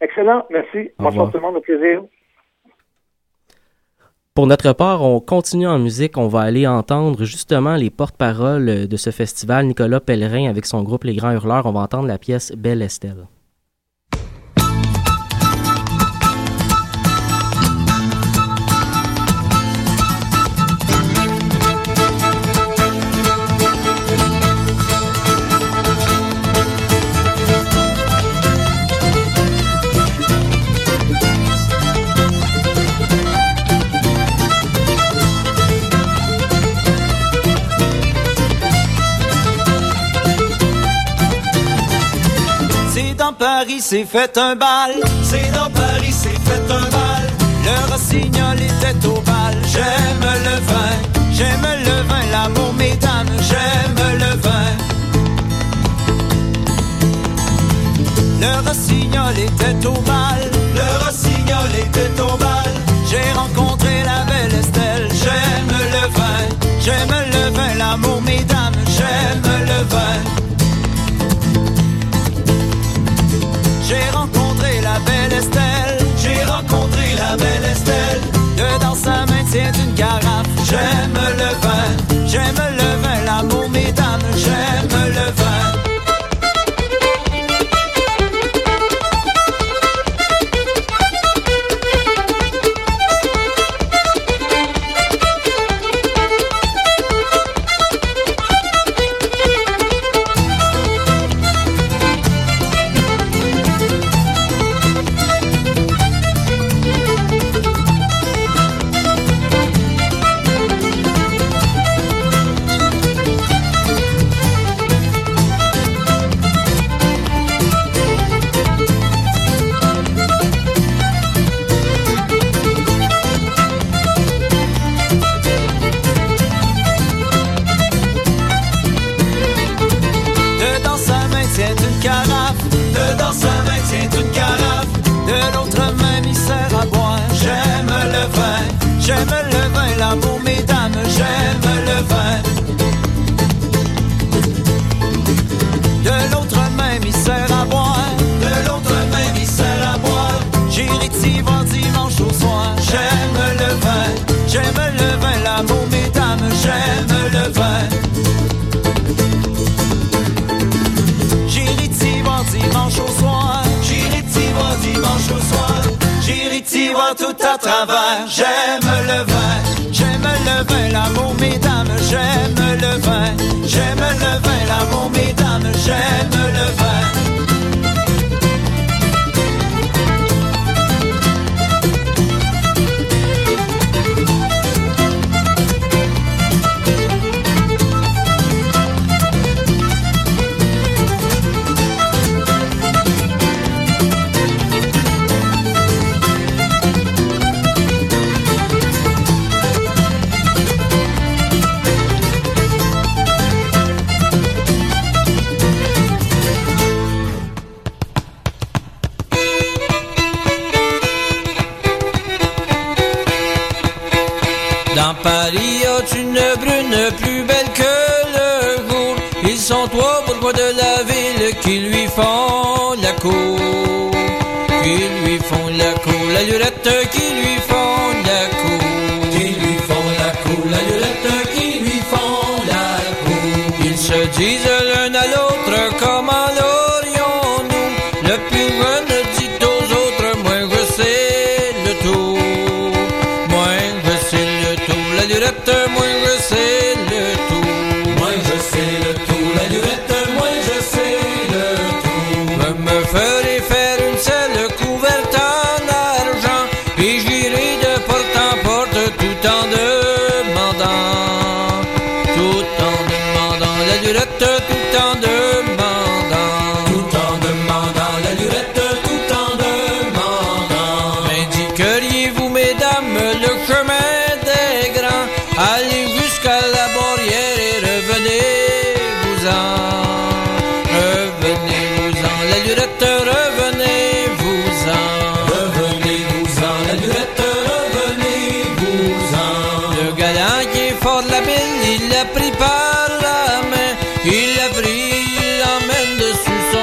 Excellent. 0.00 0.46
Merci. 0.50 0.90
Bonsoir 0.98 1.30
tout 1.30 1.38
le 1.38 1.42
monde. 1.42 1.56
Au 1.56 1.60
plaisir. 1.60 2.02
Pour 4.38 4.46
notre 4.46 4.72
part, 4.72 5.02
on 5.02 5.18
continue 5.18 5.66
en 5.66 5.80
musique. 5.80 6.16
On 6.16 6.28
va 6.28 6.42
aller 6.42 6.64
entendre 6.64 7.24
justement 7.24 7.74
les 7.74 7.90
porte-paroles 7.90 8.86
de 8.86 8.96
ce 8.96 9.10
festival, 9.10 9.66
Nicolas 9.66 9.98
Pellerin 9.98 10.48
avec 10.48 10.64
son 10.64 10.84
groupe 10.84 11.02
Les 11.02 11.16
Grands 11.16 11.32
Hurleurs. 11.32 11.66
On 11.66 11.72
va 11.72 11.80
entendre 11.80 12.06
la 12.06 12.18
pièce 12.18 12.52
Belle 12.56 12.82
Estelle. 12.82 13.26
Paris 43.68 43.82
s'est 43.82 44.06
fait 44.06 44.38
un 44.38 44.56
bal. 44.56 44.92
C'est 45.22 45.52
dans 45.52 45.68
Paris 45.68 46.10
s'est 46.10 46.30
fait 46.30 46.72
un 46.72 46.88
bal. 46.88 47.24
Le 47.66 47.92
rossignol 47.92 48.56
était 48.56 49.06
au 49.06 49.20
bal. 49.20 49.56
J'aime 49.70 50.24
le 50.48 50.56
vin, 50.68 50.94
j'aime 51.34 51.66
le 51.84 51.96
vin, 52.08 52.24
l'amour 52.32 52.72
mesdames, 52.78 53.28
j'aime 53.48 54.00
le 54.22 54.40
vin. 54.40 54.70
Le 58.40 58.66
rossignol 58.66 59.38
était 59.38 59.86
au 59.86 60.00
bal. 60.00 60.40
Le 60.74 61.04
rossignol 61.04 61.70
était 61.78 62.22
au 62.22 62.38
bal. 62.38 62.72
J'ai 63.10 63.32
rencontré 63.32 64.02
la 64.02 64.24
belle 64.24 64.58
Estelle. 64.60 65.08
J'aime 65.12 65.72
le 65.92 66.04
vin, 66.16 66.40
j'aime 66.80 67.14
le 67.32 67.37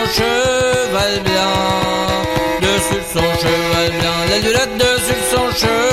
son 0.06 0.14
cheval 0.14 1.20
blanc. 1.24 2.62
Dessus 2.62 3.06
son 3.14 3.22
cheval 3.42 3.92
blanc, 4.00 4.20
la 4.30 4.38
lurette 4.40 4.78
dessus 4.78 5.24
son 5.32 5.52
cheval 5.54 5.85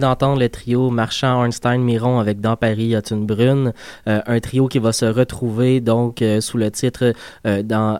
d'entendre 0.00 0.40
le 0.40 0.48
trio 0.48 0.90
Marchand, 0.90 1.42
Ornstein, 1.42 1.80
Miron 1.80 2.18
avec 2.18 2.40
Dans 2.40 2.56
Paris, 2.56 2.94
a 2.94 3.00
une 3.10 3.26
brune. 3.26 3.72
Euh, 4.08 4.20
un 4.26 4.40
trio 4.40 4.66
qui 4.66 4.78
va 4.78 4.92
se 4.92 5.04
retrouver 5.04 5.80
donc 5.80 6.22
euh, 6.22 6.40
sous 6.40 6.58
le 6.58 6.70
titre 6.70 7.12
euh, 7.46 7.62
dans 7.62 7.98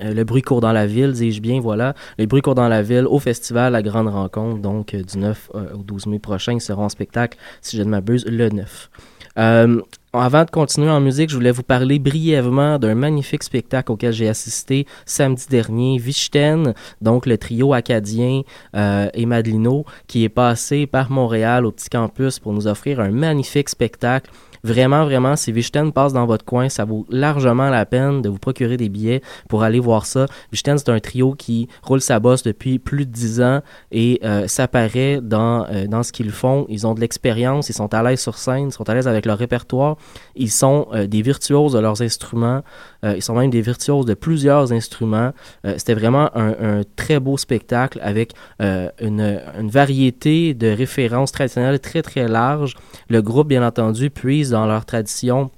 Le 0.00 0.24
bruit 0.24 0.42
court 0.42 0.60
dans 0.60 0.72
la 0.72 0.86
ville, 0.86 1.12
dis-je 1.12 1.40
bien, 1.40 1.60
voilà. 1.60 1.94
Le 2.18 2.26
bruit 2.26 2.42
court 2.42 2.54
dans 2.54 2.68
la 2.68 2.82
ville 2.82 3.06
au 3.06 3.18
festival 3.18 3.72
La 3.72 3.82
Grande 3.82 4.08
Rencontre, 4.08 4.60
donc 4.60 4.96
du 4.96 5.18
9 5.18 5.50
euh, 5.54 5.74
au 5.74 5.82
12 5.82 6.06
mai 6.06 6.18
prochain. 6.18 6.54
Ils 6.54 6.60
seront 6.60 6.84
en 6.84 6.88
spectacle, 6.88 7.38
si 7.60 7.76
je 7.76 7.82
ne 7.82 7.90
m'abuse, 7.90 8.24
le 8.26 8.48
9. 8.48 8.90
Euh, 9.38 9.80
avant 10.12 10.44
de 10.44 10.50
continuer 10.50 10.90
en 10.90 11.00
musique, 11.00 11.30
je 11.30 11.36
voulais 11.36 11.52
vous 11.52 11.62
parler 11.62 11.98
brièvement 11.98 12.78
d'un 12.78 12.94
magnifique 12.94 13.42
spectacle 13.42 13.92
auquel 13.92 14.12
j'ai 14.12 14.28
assisté 14.28 14.86
samedi 15.06 15.46
dernier, 15.48 15.96
Vichten, 15.98 16.74
donc 17.00 17.24
le 17.24 17.38
trio 17.38 17.72
acadien 17.72 18.42
euh, 18.76 19.08
et 19.14 19.24
Madelino, 19.24 19.86
qui 20.06 20.24
est 20.24 20.28
passé 20.28 20.86
par 20.86 21.10
Montréal 21.10 21.64
au 21.64 21.72
petit 21.72 21.88
campus 21.88 22.38
pour 22.38 22.52
nous 22.52 22.66
offrir 22.66 23.00
un 23.00 23.10
magnifique 23.10 23.70
spectacle. 23.70 24.30
Vraiment, 24.64 25.04
vraiment, 25.04 25.34
si 25.34 25.50
Vichten 25.50 25.90
passe 25.92 26.12
dans 26.12 26.24
votre 26.24 26.44
coin, 26.44 26.68
ça 26.68 26.84
vaut 26.84 27.04
largement 27.10 27.68
la 27.68 27.84
peine 27.84 28.22
de 28.22 28.28
vous 28.28 28.38
procurer 28.38 28.76
des 28.76 28.88
billets 28.88 29.20
pour 29.48 29.64
aller 29.64 29.80
voir 29.80 30.06
ça. 30.06 30.26
Vichten, 30.52 30.78
c'est 30.78 30.88
un 30.88 31.00
trio 31.00 31.34
qui 31.34 31.68
roule 31.82 32.00
sa 32.00 32.20
bosse 32.20 32.44
depuis 32.44 32.78
plus 32.78 33.04
de 33.04 33.10
dix 33.10 33.40
ans 33.40 33.60
et 33.90 34.20
euh, 34.22 34.46
ça 34.46 34.68
paraît 34.68 35.20
dans, 35.20 35.66
euh, 35.66 35.86
dans 35.88 36.04
ce 36.04 36.12
qu'ils 36.12 36.30
font. 36.30 36.66
Ils 36.68 36.86
ont 36.86 36.94
de 36.94 37.00
l'expérience, 37.00 37.70
ils 37.70 37.74
sont 37.74 37.92
à 37.92 38.02
l'aise 38.04 38.20
sur 38.20 38.38
scène, 38.38 38.68
ils 38.68 38.72
sont 38.72 38.88
à 38.88 38.94
l'aise 38.94 39.08
avec 39.08 39.26
leur 39.26 39.38
répertoire. 39.38 39.96
Ils 40.36 40.50
sont 40.50 40.86
euh, 40.92 41.08
des 41.08 41.22
virtuoses 41.22 41.72
de 41.72 41.80
leurs 41.80 42.00
instruments. 42.00 42.62
Euh, 43.04 43.14
ils 43.16 43.22
sont 43.22 43.34
même 43.34 43.50
des 43.50 43.60
virtuoses 43.60 44.06
de 44.06 44.14
plusieurs 44.14 44.72
instruments. 44.72 45.32
Euh, 45.66 45.74
C'était 45.76 45.94
vraiment 45.94 46.30
un, 46.36 46.82
très 46.96 47.20
beau 47.20 47.36
spectacle 47.36 47.98
avec 48.02 48.32
euh, 48.60 48.88
une, 49.00 49.40
une 49.58 49.70
variété 49.70 50.54
de 50.54 50.68
références 50.68 51.32
traditionnelles 51.32 51.80
très 51.80 52.02
très 52.02 52.28
large. 52.28 52.74
Le 53.08 53.22
groupe, 53.22 53.48
bien 53.48 53.66
entendu, 53.66 54.10
puise 54.10 54.50
dans 54.50 54.66
leur 54.66 54.84
tradition 54.84 55.50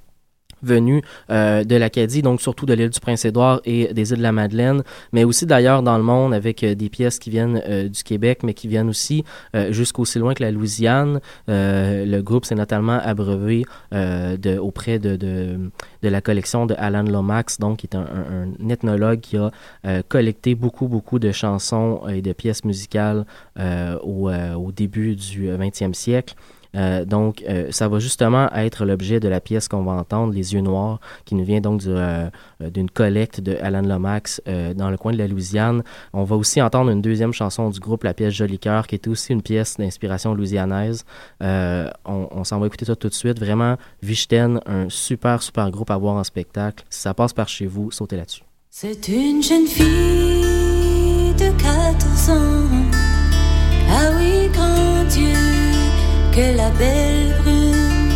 venus 0.64 1.02
euh, 1.30 1.64
de 1.64 1.76
l'Acadie, 1.76 2.22
donc 2.22 2.40
surtout 2.40 2.66
de 2.66 2.74
l'île 2.74 2.90
du 2.90 3.00
Prince-Édouard 3.00 3.60
et 3.64 3.92
des 3.92 4.10
îles 4.10 4.18
de 4.18 4.22
la 4.22 4.32
Madeleine, 4.32 4.82
mais 5.12 5.24
aussi 5.24 5.46
d'ailleurs 5.46 5.82
dans 5.82 5.96
le 5.96 6.04
monde 6.04 6.34
avec 6.34 6.62
euh, 6.64 6.74
des 6.74 6.88
pièces 6.88 7.18
qui 7.18 7.30
viennent 7.30 7.62
euh, 7.68 7.88
du 7.88 8.02
Québec, 8.02 8.40
mais 8.42 8.54
qui 8.54 8.68
viennent 8.68 8.88
aussi 8.88 9.24
jusqu'aussi 9.70 10.18
loin 10.18 10.34
que 10.34 10.42
la 10.42 10.50
Louisiane. 10.50 11.20
Le 11.48 12.20
groupe 12.20 12.44
s'est 12.44 12.54
notamment 12.54 12.98
abreuvé 12.98 13.64
auprès 14.58 14.98
de, 14.98 15.70
la 16.02 16.20
collection 16.20 16.66
de 16.66 16.74
Alan 16.76 17.02
Lomax, 17.02 17.58
donc 17.58 17.78
qui 17.78 17.86
est 17.86 17.96
un, 17.96 18.70
ethnologue 18.70 19.20
qui 19.20 19.36
a 19.36 19.50
collecté 20.08 20.54
beaucoup, 20.54 20.88
beaucoup 20.88 21.18
de 21.18 21.32
chansons 21.32 22.02
et 22.08 22.22
de 22.22 22.32
pièces 22.32 22.64
musicales 22.64 23.26
au, 24.02 24.30
au 24.30 24.72
début 24.72 25.14
du 25.16 25.48
20e 25.48 25.94
siècle. 25.94 26.34
Euh, 26.75 27.05
donc, 27.05 27.43
euh, 27.49 27.68
ça 27.70 27.89
va 27.89 27.99
justement 27.99 28.51
être 28.53 28.85
l'objet 28.85 29.20
de 29.20 29.29
la 29.29 29.41
pièce 29.41 29.68
qu'on 29.68 29.83
va 29.83 29.93
entendre, 29.93 30.33
Les 30.33 30.55
yeux 30.55 30.61
noirs, 30.61 31.01
qui 31.25 31.35
nous 31.35 31.45
vient 31.45 31.61
donc 31.61 31.83
euh, 31.87 32.29
d'une 32.61 32.91
collecte 32.91 33.41
de 33.41 33.57
Alan 33.61 33.83
Lomax 33.83 34.43
dans 34.77 34.91
le 34.91 34.97
coin 34.97 35.12
de 35.12 35.18
la 35.18 35.29
Louisiane. 35.29 35.83
On 36.12 36.25
va 36.25 36.37
aussi 36.37 36.61
entendre 36.61 36.91
une 36.91 37.03
deuxième 37.03 37.33
chanson 37.33 37.70
du 37.70 37.81
groupe, 37.81 38.05
la 38.05 38.14
pièce 38.14 38.35
Joli 38.35 38.59
Cœur, 38.59 38.87
qui 38.87 38.95
est 38.95 39.07
aussi 39.09 39.33
une 39.33 39.43
pièce 39.43 39.77
d'inspiration 39.77 40.35
louisianaise. 40.35 41.05
on, 41.41 42.45
s'en 42.45 42.59
va 42.59 42.66
écouter 42.66 42.85
ça 42.85 42.97
tout 42.97 43.09
de 43.09 43.14
suite. 43.14 43.39
Vraiment, 43.39 43.77
Vichten, 44.03 44.61
un 44.66 44.89
super, 44.89 45.43
super 45.43 45.70
groupe 45.70 45.91
à 45.91 45.97
voir 45.97 46.16
en 46.16 46.25
spectacle. 46.25 46.85
Si 46.91 47.01
ça 47.01 47.14
passe 47.14 47.33
par 47.33 47.49
chez 47.49 47.66
vous, 47.66 47.91
sautez 47.91 48.16
là-dessus. 48.16 48.43
C'est 48.70 49.09
une 49.09 49.43
jeune 49.43 49.66
fille 49.66 51.35
de 51.35 51.51
14 51.62 52.31
ans. 52.31 52.68
Ah 53.89 54.11
oui, 54.18 54.49
grand 54.53 55.05
Dieu 55.09 55.63
que 56.35 56.57
la 56.57 56.68
belle 56.70 57.32
brune, 57.43 58.12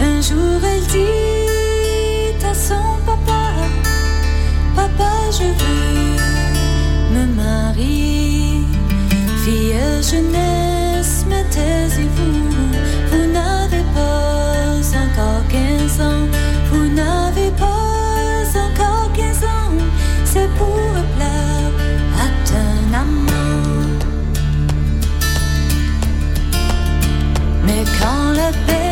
un 0.00 0.22
jour 0.22 0.58
elle 0.64 0.86
dit 0.86 2.46
à 2.50 2.54
son 2.54 2.96
papa, 3.04 3.42
papa 4.74 5.10
je 5.30 5.48
veux 5.60 6.16
me 7.14 7.26
marier, 7.34 8.62
fille 9.44 9.74
jeunesse, 10.10 11.26
me 11.28 11.42
taisez-vous, 11.52 12.48
vous, 12.48 12.72
vous 13.10 13.32
n'avez 13.32 13.84
pas 13.94 14.78
encore 15.04 15.42
15 15.50 16.00
ans, 16.00 16.26
vous 16.72 16.88
n'avez 16.88 17.50
pas 17.50 18.44
encore 18.66 19.12
15 19.12 19.44
ans, 19.44 19.72
c'est 20.24 20.48
pour 20.56 20.87
quand 28.00 28.32
la 28.32 28.50
paix. 28.66 28.87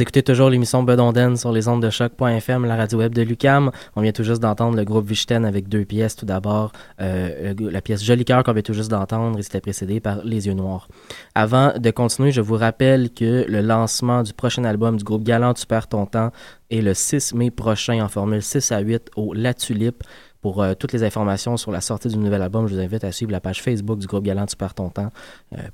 Écoutez 0.00 0.22
toujours 0.22 0.48
l'émission 0.48 0.82
Bedonden 0.82 1.36
sur 1.36 1.52
les 1.52 1.68
ondes 1.68 1.82
de 1.82 1.90
choc.fm, 1.90 2.64
la 2.64 2.74
radio 2.74 3.00
web 3.00 3.14
de 3.14 3.20
Lucam. 3.20 3.70
On 3.96 4.00
vient 4.00 4.12
tout 4.12 4.22
juste 4.22 4.40
d'entendre 4.40 4.74
le 4.74 4.84
groupe 4.84 5.06
Vichten 5.06 5.44
avec 5.44 5.68
deux 5.68 5.84
pièces. 5.84 6.16
Tout 6.16 6.24
d'abord, 6.24 6.72
euh, 7.02 7.52
la 7.58 7.82
pièce 7.82 8.02
Joli 8.02 8.24
cœur 8.24 8.42
qu'on 8.42 8.54
vient 8.54 8.62
tout 8.62 8.72
juste 8.72 8.90
d'entendre 8.90 9.38
et 9.38 9.42
c'était 9.42 9.60
précédé 9.60 10.00
par 10.00 10.24
Les 10.24 10.46
yeux 10.46 10.54
noirs. 10.54 10.88
Avant 11.34 11.74
de 11.76 11.90
continuer, 11.90 12.32
je 12.32 12.40
vous 12.40 12.56
rappelle 12.56 13.10
que 13.10 13.44
le 13.46 13.60
lancement 13.60 14.22
du 14.22 14.32
prochain 14.32 14.64
album 14.64 14.96
du 14.96 15.04
groupe 15.04 15.22
Galant 15.22 15.52
Tu 15.52 15.66
perds 15.66 15.88
ton 15.88 16.06
temps 16.06 16.30
est 16.70 16.80
le 16.80 16.94
6 16.94 17.34
mai 17.34 17.50
prochain 17.50 18.02
en 18.02 18.08
formule 18.08 18.42
6 18.42 18.72
à 18.72 18.80
8 18.80 19.10
au 19.16 19.34
La 19.34 19.52
Tulipe. 19.52 20.02
Pour 20.40 20.62
euh, 20.62 20.72
toutes 20.74 20.92
les 20.92 21.04
informations 21.04 21.56
sur 21.58 21.70
la 21.70 21.82
sortie 21.82 22.08
du 22.08 22.16
nouvel 22.16 22.40
album, 22.40 22.66
je 22.66 22.74
vous 22.74 22.80
invite 22.80 23.04
à 23.04 23.12
suivre 23.12 23.30
la 23.30 23.40
page 23.40 23.62
Facebook 23.62 23.98
du 23.98 24.06
groupe 24.06 24.24
Galant 24.24 24.46
Tu 24.46 24.56
ton 24.74 24.88
temps 24.88 25.12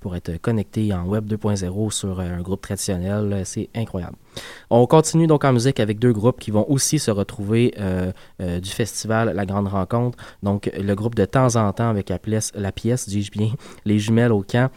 pour 0.01 0.17
être 0.17 0.39
connecté 0.39 0.93
en 0.93 1.05
web 1.05 1.27
2.0 1.27 1.91
sur 1.91 2.19
euh, 2.19 2.23
un 2.23 2.41
groupe 2.41 2.63
traditionnel. 2.63 3.33
Euh, 3.33 3.43
C'est 3.45 3.69
incroyable. 3.77 4.17
On 4.71 4.87
continue 4.87 5.27
donc 5.29 5.45
en 5.45 5.53
musique 5.53 5.79
avec 5.79 5.99
deux 5.99 6.13
groupes 6.13 6.41
qui 6.41 6.51
vont 6.51 6.69
aussi 6.69 6.99
se 6.99 7.11
retrouver 7.11 7.75
du 8.39 8.69
festival 8.69 9.33
La 9.35 9.47
Grande 9.47 9.69
Rencontre. 9.69 10.19
Donc 10.43 10.71
le 10.79 10.95
groupe 10.95 11.15
de 11.15 11.25
temps 11.25 11.57
en 11.57 11.73
temps 11.73 11.89
avec 11.89 12.11
la 12.11 12.19
pièce 12.73 13.09
dis-je 13.09 13.31
bien, 13.31 13.53
Les 13.87 13.99
Jumelles 13.99 14.33
au 14.33 14.43
camp. 14.43 14.69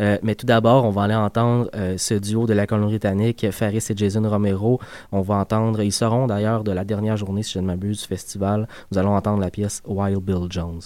Euh, 0.00 0.18
mais 0.22 0.34
tout 0.34 0.46
d'abord, 0.46 0.84
on 0.84 0.90
va 0.90 1.02
aller 1.04 1.14
entendre 1.14 1.70
euh, 1.74 1.98
ce 1.98 2.14
duo 2.14 2.46
de 2.46 2.54
la 2.54 2.66
colonie 2.66 2.92
britannique, 2.92 3.50
Faris 3.50 3.84
et 3.90 3.96
Jason 3.96 4.28
Romero. 4.28 4.80
On 5.12 5.20
va 5.20 5.36
entendre, 5.36 5.82
ils 5.82 5.92
seront 5.92 6.26
d'ailleurs 6.26 6.64
de 6.64 6.72
la 6.72 6.84
dernière 6.84 7.16
journée, 7.16 7.42
si 7.42 7.52
je 7.54 7.58
ne 7.58 7.66
m'abuse, 7.66 8.00
du 8.02 8.06
festival. 8.06 8.68
Nous 8.92 8.98
allons 8.98 9.16
entendre 9.16 9.40
la 9.40 9.50
pièce 9.50 9.82
Wild 9.86 10.20
Bill 10.20 10.46
Jones. 10.50 10.82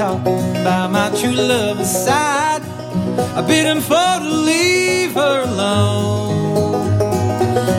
Talking 0.00 0.64
by 0.64 0.86
my 0.86 1.10
true 1.20 1.30
love's 1.30 1.90
side. 1.90 2.62
I 3.38 3.42
bid 3.46 3.66
him 3.66 3.82
for 3.82 4.12
to 4.24 4.30
leave 4.50 5.12
her 5.12 5.42
alone. 5.42 7.02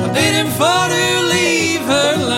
I 0.06 0.08
bid 0.14 0.34
him 0.40 0.52
for 0.60 0.82
to 0.94 1.06
leave 1.34 1.82
her 1.82 2.14
alone. 2.18 2.31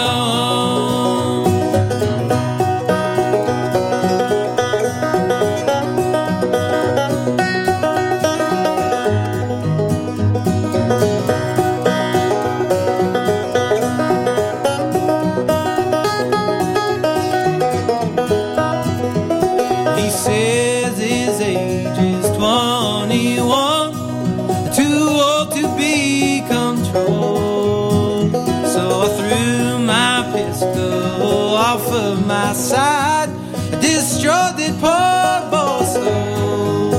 My 32.26 32.54
side. 32.54 33.30
I 33.72 33.80
destroyed 33.80 34.56
that 34.60 34.74
poor 34.84 35.50
boy's 35.54 35.94
soul. 35.94 36.96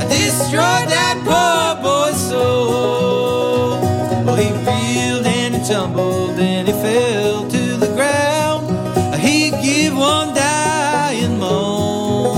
I 0.00 0.04
destroyed 0.08 0.88
that 0.96 1.16
poor 1.24 1.82
boy's 1.82 2.28
soul. 2.28 3.80
Well, 4.24 4.36
he 4.36 4.50
reeled 4.50 5.26
and 5.26 5.54
he 5.54 5.60
tumbled 5.66 6.38
and 6.38 6.68
he 6.68 6.74
fell 6.74 7.48
to 7.48 7.76
the 7.76 7.90
ground. 7.94 8.64
He 9.20 9.50
gave 9.50 9.96
one 9.96 10.34
dying 10.34 11.38
moan. 11.38 12.36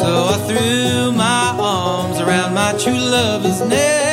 So 0.00 0.10
I 0.34 0.38
threw 0.46 1.12
my 1.12 1.56
arms 1.58 2.20
around 2.20 2.54
my 2.54 2.72
true 2.78 2.92
lover's 2.92 3.60
neck. 3.62 4.03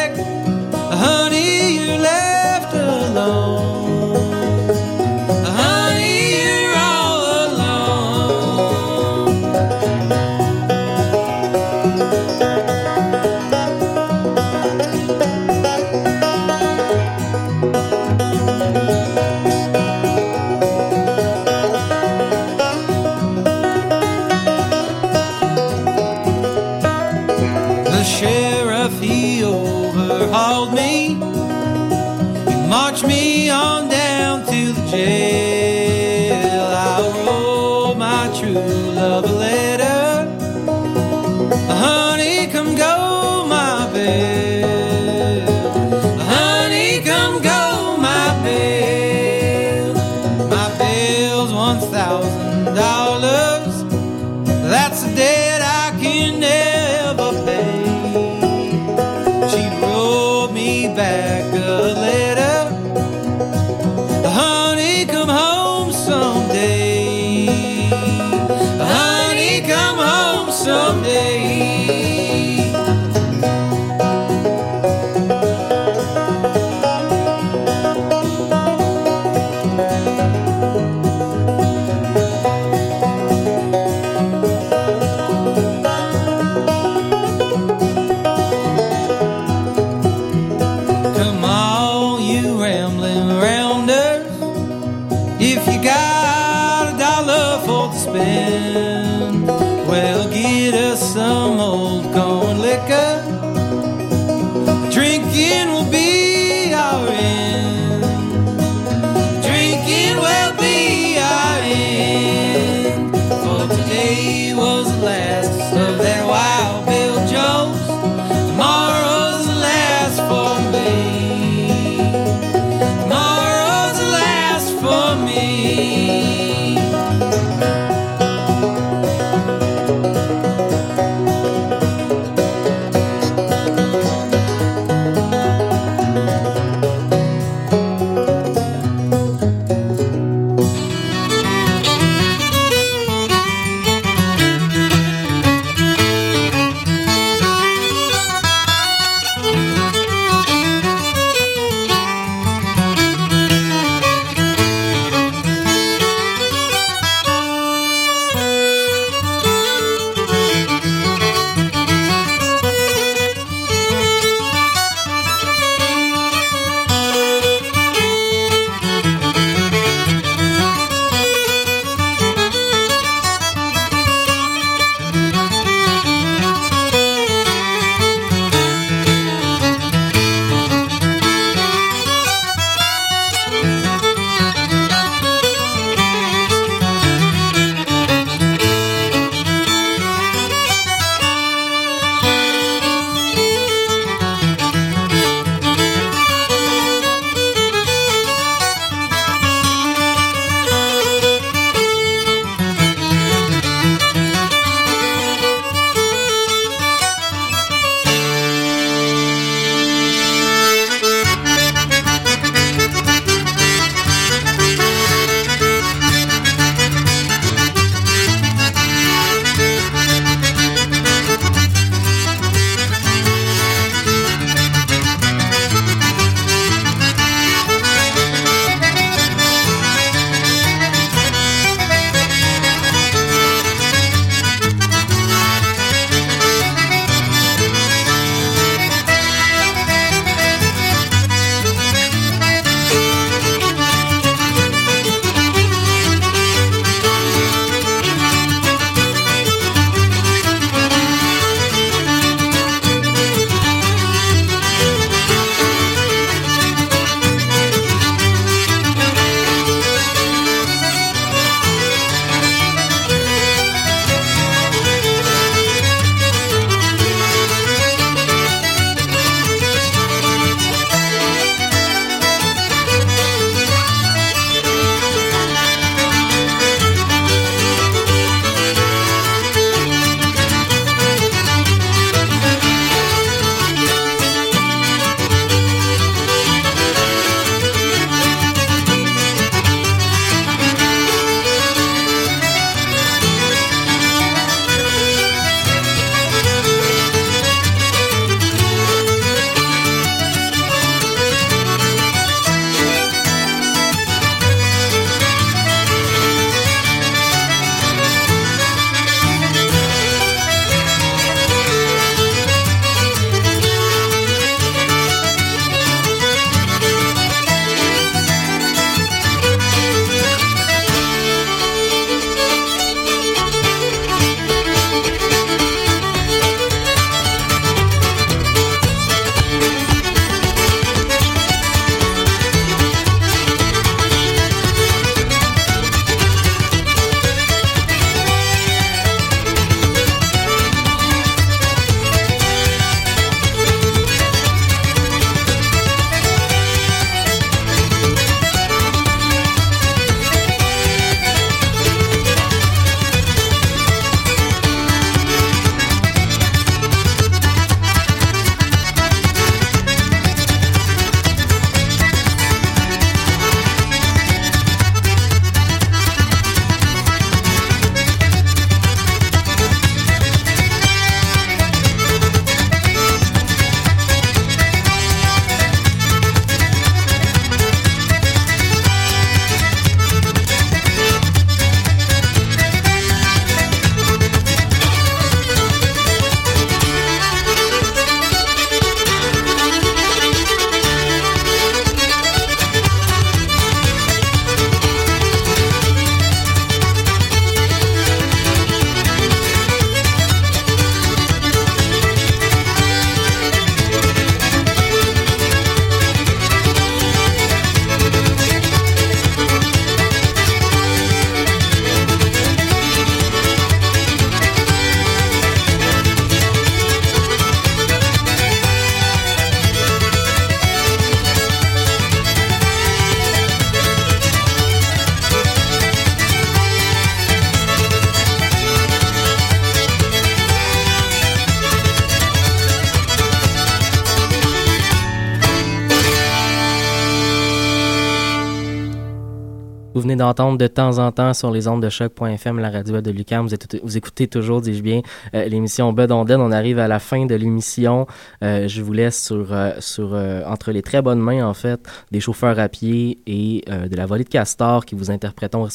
D'entendre 440.16 440.57
de 440.57 440.68
temps 440.68 440.97
en 440.97 441.12
temps 441.12 441.34
sur 441.34 441.51
les 441.51 441.68
ondes 441.68 441.84
de 441.84 441.89
choc.fm, 441.89 442.59
la 442.59 442.70
radio 442.70 443.01
de 443.01 443.12
Lucam. 443.12 443.47
Vous, 443.84 443.97
écoutez 443.97 444.28
toujours, 444.28 444.62
dis-je 444.62 444.82
bien, 444.82 445.01
euh, 445.34 445.45
l'émission 445.45 445.93
Bud 445.93 446.12
On 446.12 446.51
arrive 446.51 446.80
à 446.80 446.88
la 446.88 446.99
fin 446.99 447.26
de 447.26 447.36
l'émission. 447.36 448.07
Euh, 448.43 448.68
je 448.68 448.82
vous 448.82 448.93
laisse 448.93 449.24
sur, 449.24 449.53
euh, 449.53 449.72
sur 449.80 450.14
entre 450.45 450.72
les 450.72 450.82
très 450.82 451.01
bonnes 451.01 451.20
mains, 451.20 451.45
en 451.45 451.53
fait, 451.53 451.80
des 452.12 452.20
chauffeurs 452.20 452.59
à 452.59 452.70
pied 452.70 453.20
et 453.26 453.64
de 453.68 453.95
la 453.95 454.05
volée 454.05 454.24
de 454.24 454.30
castor 454.30 454.86
qui 454.86 454.95
vous 454.95 455.12
interpréteront 455.12 455.68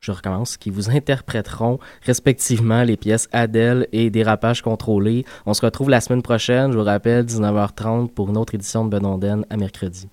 je 0.00 0.12
recommence, 0.12 0.56
qui 0.56 0.70
vous 0.70 0.90
interpréteront 0.90 1.78
respectivement 2.02 2.82
les 2.82 2.96
pièces 2.96 3.28
Adèle 3.32 3.88
et 3.92 4.10
Dérapage 4.10 4.62
contrôlé. 4.62 5.24
On 5.46 5.54
se 5.54 5.64
retrouve 5.64 5.90
la 5.90 6.00
semaine 6.00 6.22
prochaine, 6.22 6.72
je 6.72 6.78
vous 6.78 6.84
rappelle, 6.84 7.24
19h30 7.24 8.10
pour 8.10 8.28
une 8.28 8.36
autre 8.36 8.54
édition 8.54 8.84
de 8.84 8.90
Bedonden 8.90 9.44
à 9.50 9.56
mercredi. 9.56 10.08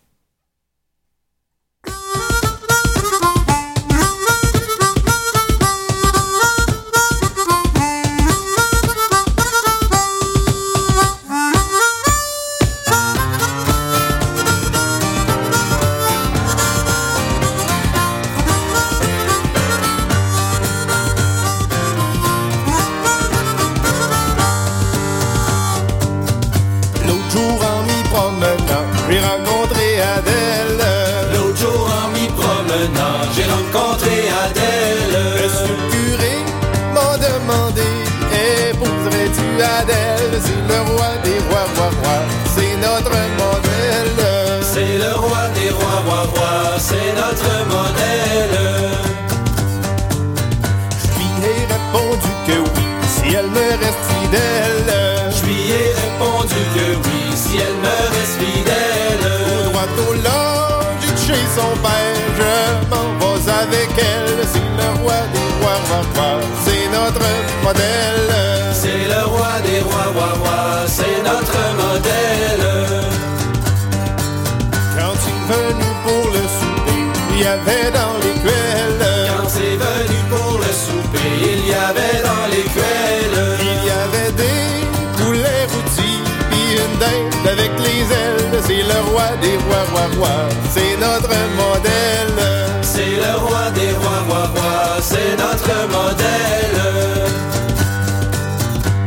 C'est 95.34 95.44
notre 95.44 95.88
modèle. 95.88 96.82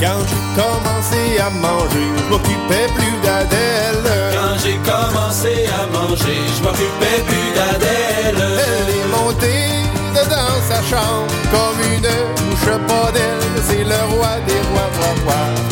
Quand 0.00 0.22
j'ai 0.28 0.60
commencé 0.60 1.38
à 1.40 1.50
manger, 1.50 2.06
je 2.18 2.30
m'occupais 2.30 2.86
plus 2.94 3.16
d'Adèle. 3.22 4.06
Quand 4.34 4.58
j'ai 4.62 4.78
commencé 4.78 5.66
à 5.66 5.86
manger, 5.86 6.38
je 6.56 6.62
m'occupais 6.62 7.22
plus 7.26 7.48
d'Adèle. 7.54 8.42
Elle 8.42 8.94
est 8.94 9.08
montée 9.16 9.66
dans 10.14 10.60
sa 10.68 10.82
chambre 10.82 11.32
comme 11.50 11.80
une 11.92 12.46
mouche 12.46 12.78
pas 12.88 13.12
d'elle. 13.12 13.62
C'est 13.68 13.84
le 13.84 14.14
roi 14.14 14.38
des 14.46 14.60
rois, 14.70 14.90
roi, 14.98 15.14
roi. 15.26 15.65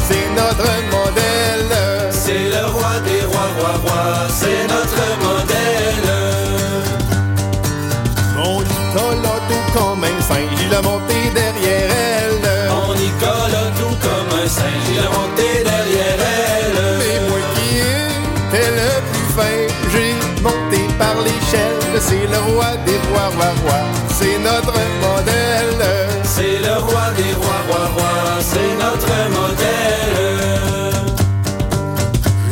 C'est 22.01 22.27
le 22.27 22.39
roi 22.53 22.77
des 22.85 22.99
rois, 23.09 23.29
roi, 23.37 23.53
roi, 23.65 23.81
c'est 24.11 24.39
notre 24.39 24.79
modèle. 25.01 25.85
C'est 26.25 26.59
le 26.59 26.75
roi 26.81 27.13
des 27.17 27.33
rois, 27.35 27.63
roi, 27.69 27.87
roi, 27.97 28.13
c'est 28.41 28.75
notre 28.85 29.15
modèle. 29.31 29.75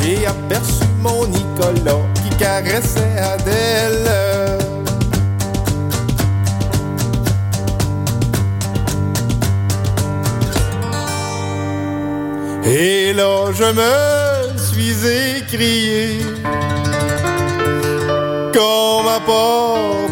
J'ai 0.01 0.25
aperçu 0.25 0.85
mon 1.01 1.25
Nicolas 1.27 2.05
qui 2.23 2.29
caressait 2.37 3.17
Adèle. 3.19 4.09
Et 12.65 13.13
là 13.13 13.51
je 13.53 13.65
me 13.65 14.57
suis 14.57 14.95
écrié 15.37 16.32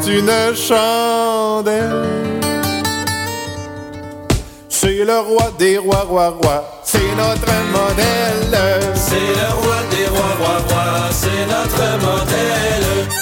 une 0.07 0.55
chandelle. 0.55 2.05
C'est 4.69 5.05
le 5.05 5.19
roi 5.19 5.51
des 5.57 5.77
rois, 5.77 6.05
roi, 6.07 6.29
roi, 6.29 6.81
c'est 6.83 6.99
notre 7.15 7.53
modèle. 7.71 8.59
C'est 8.95 9.15
le 9.15 9.49
roi 9.61 9.77
des 9.91 10.07
rois, 10.07 10.35
roi, 10.39 10.57
roi, 10.69 11.09
c'est 11.11 11.45
notre 11.45 12.05
modèle. 12.05 13.20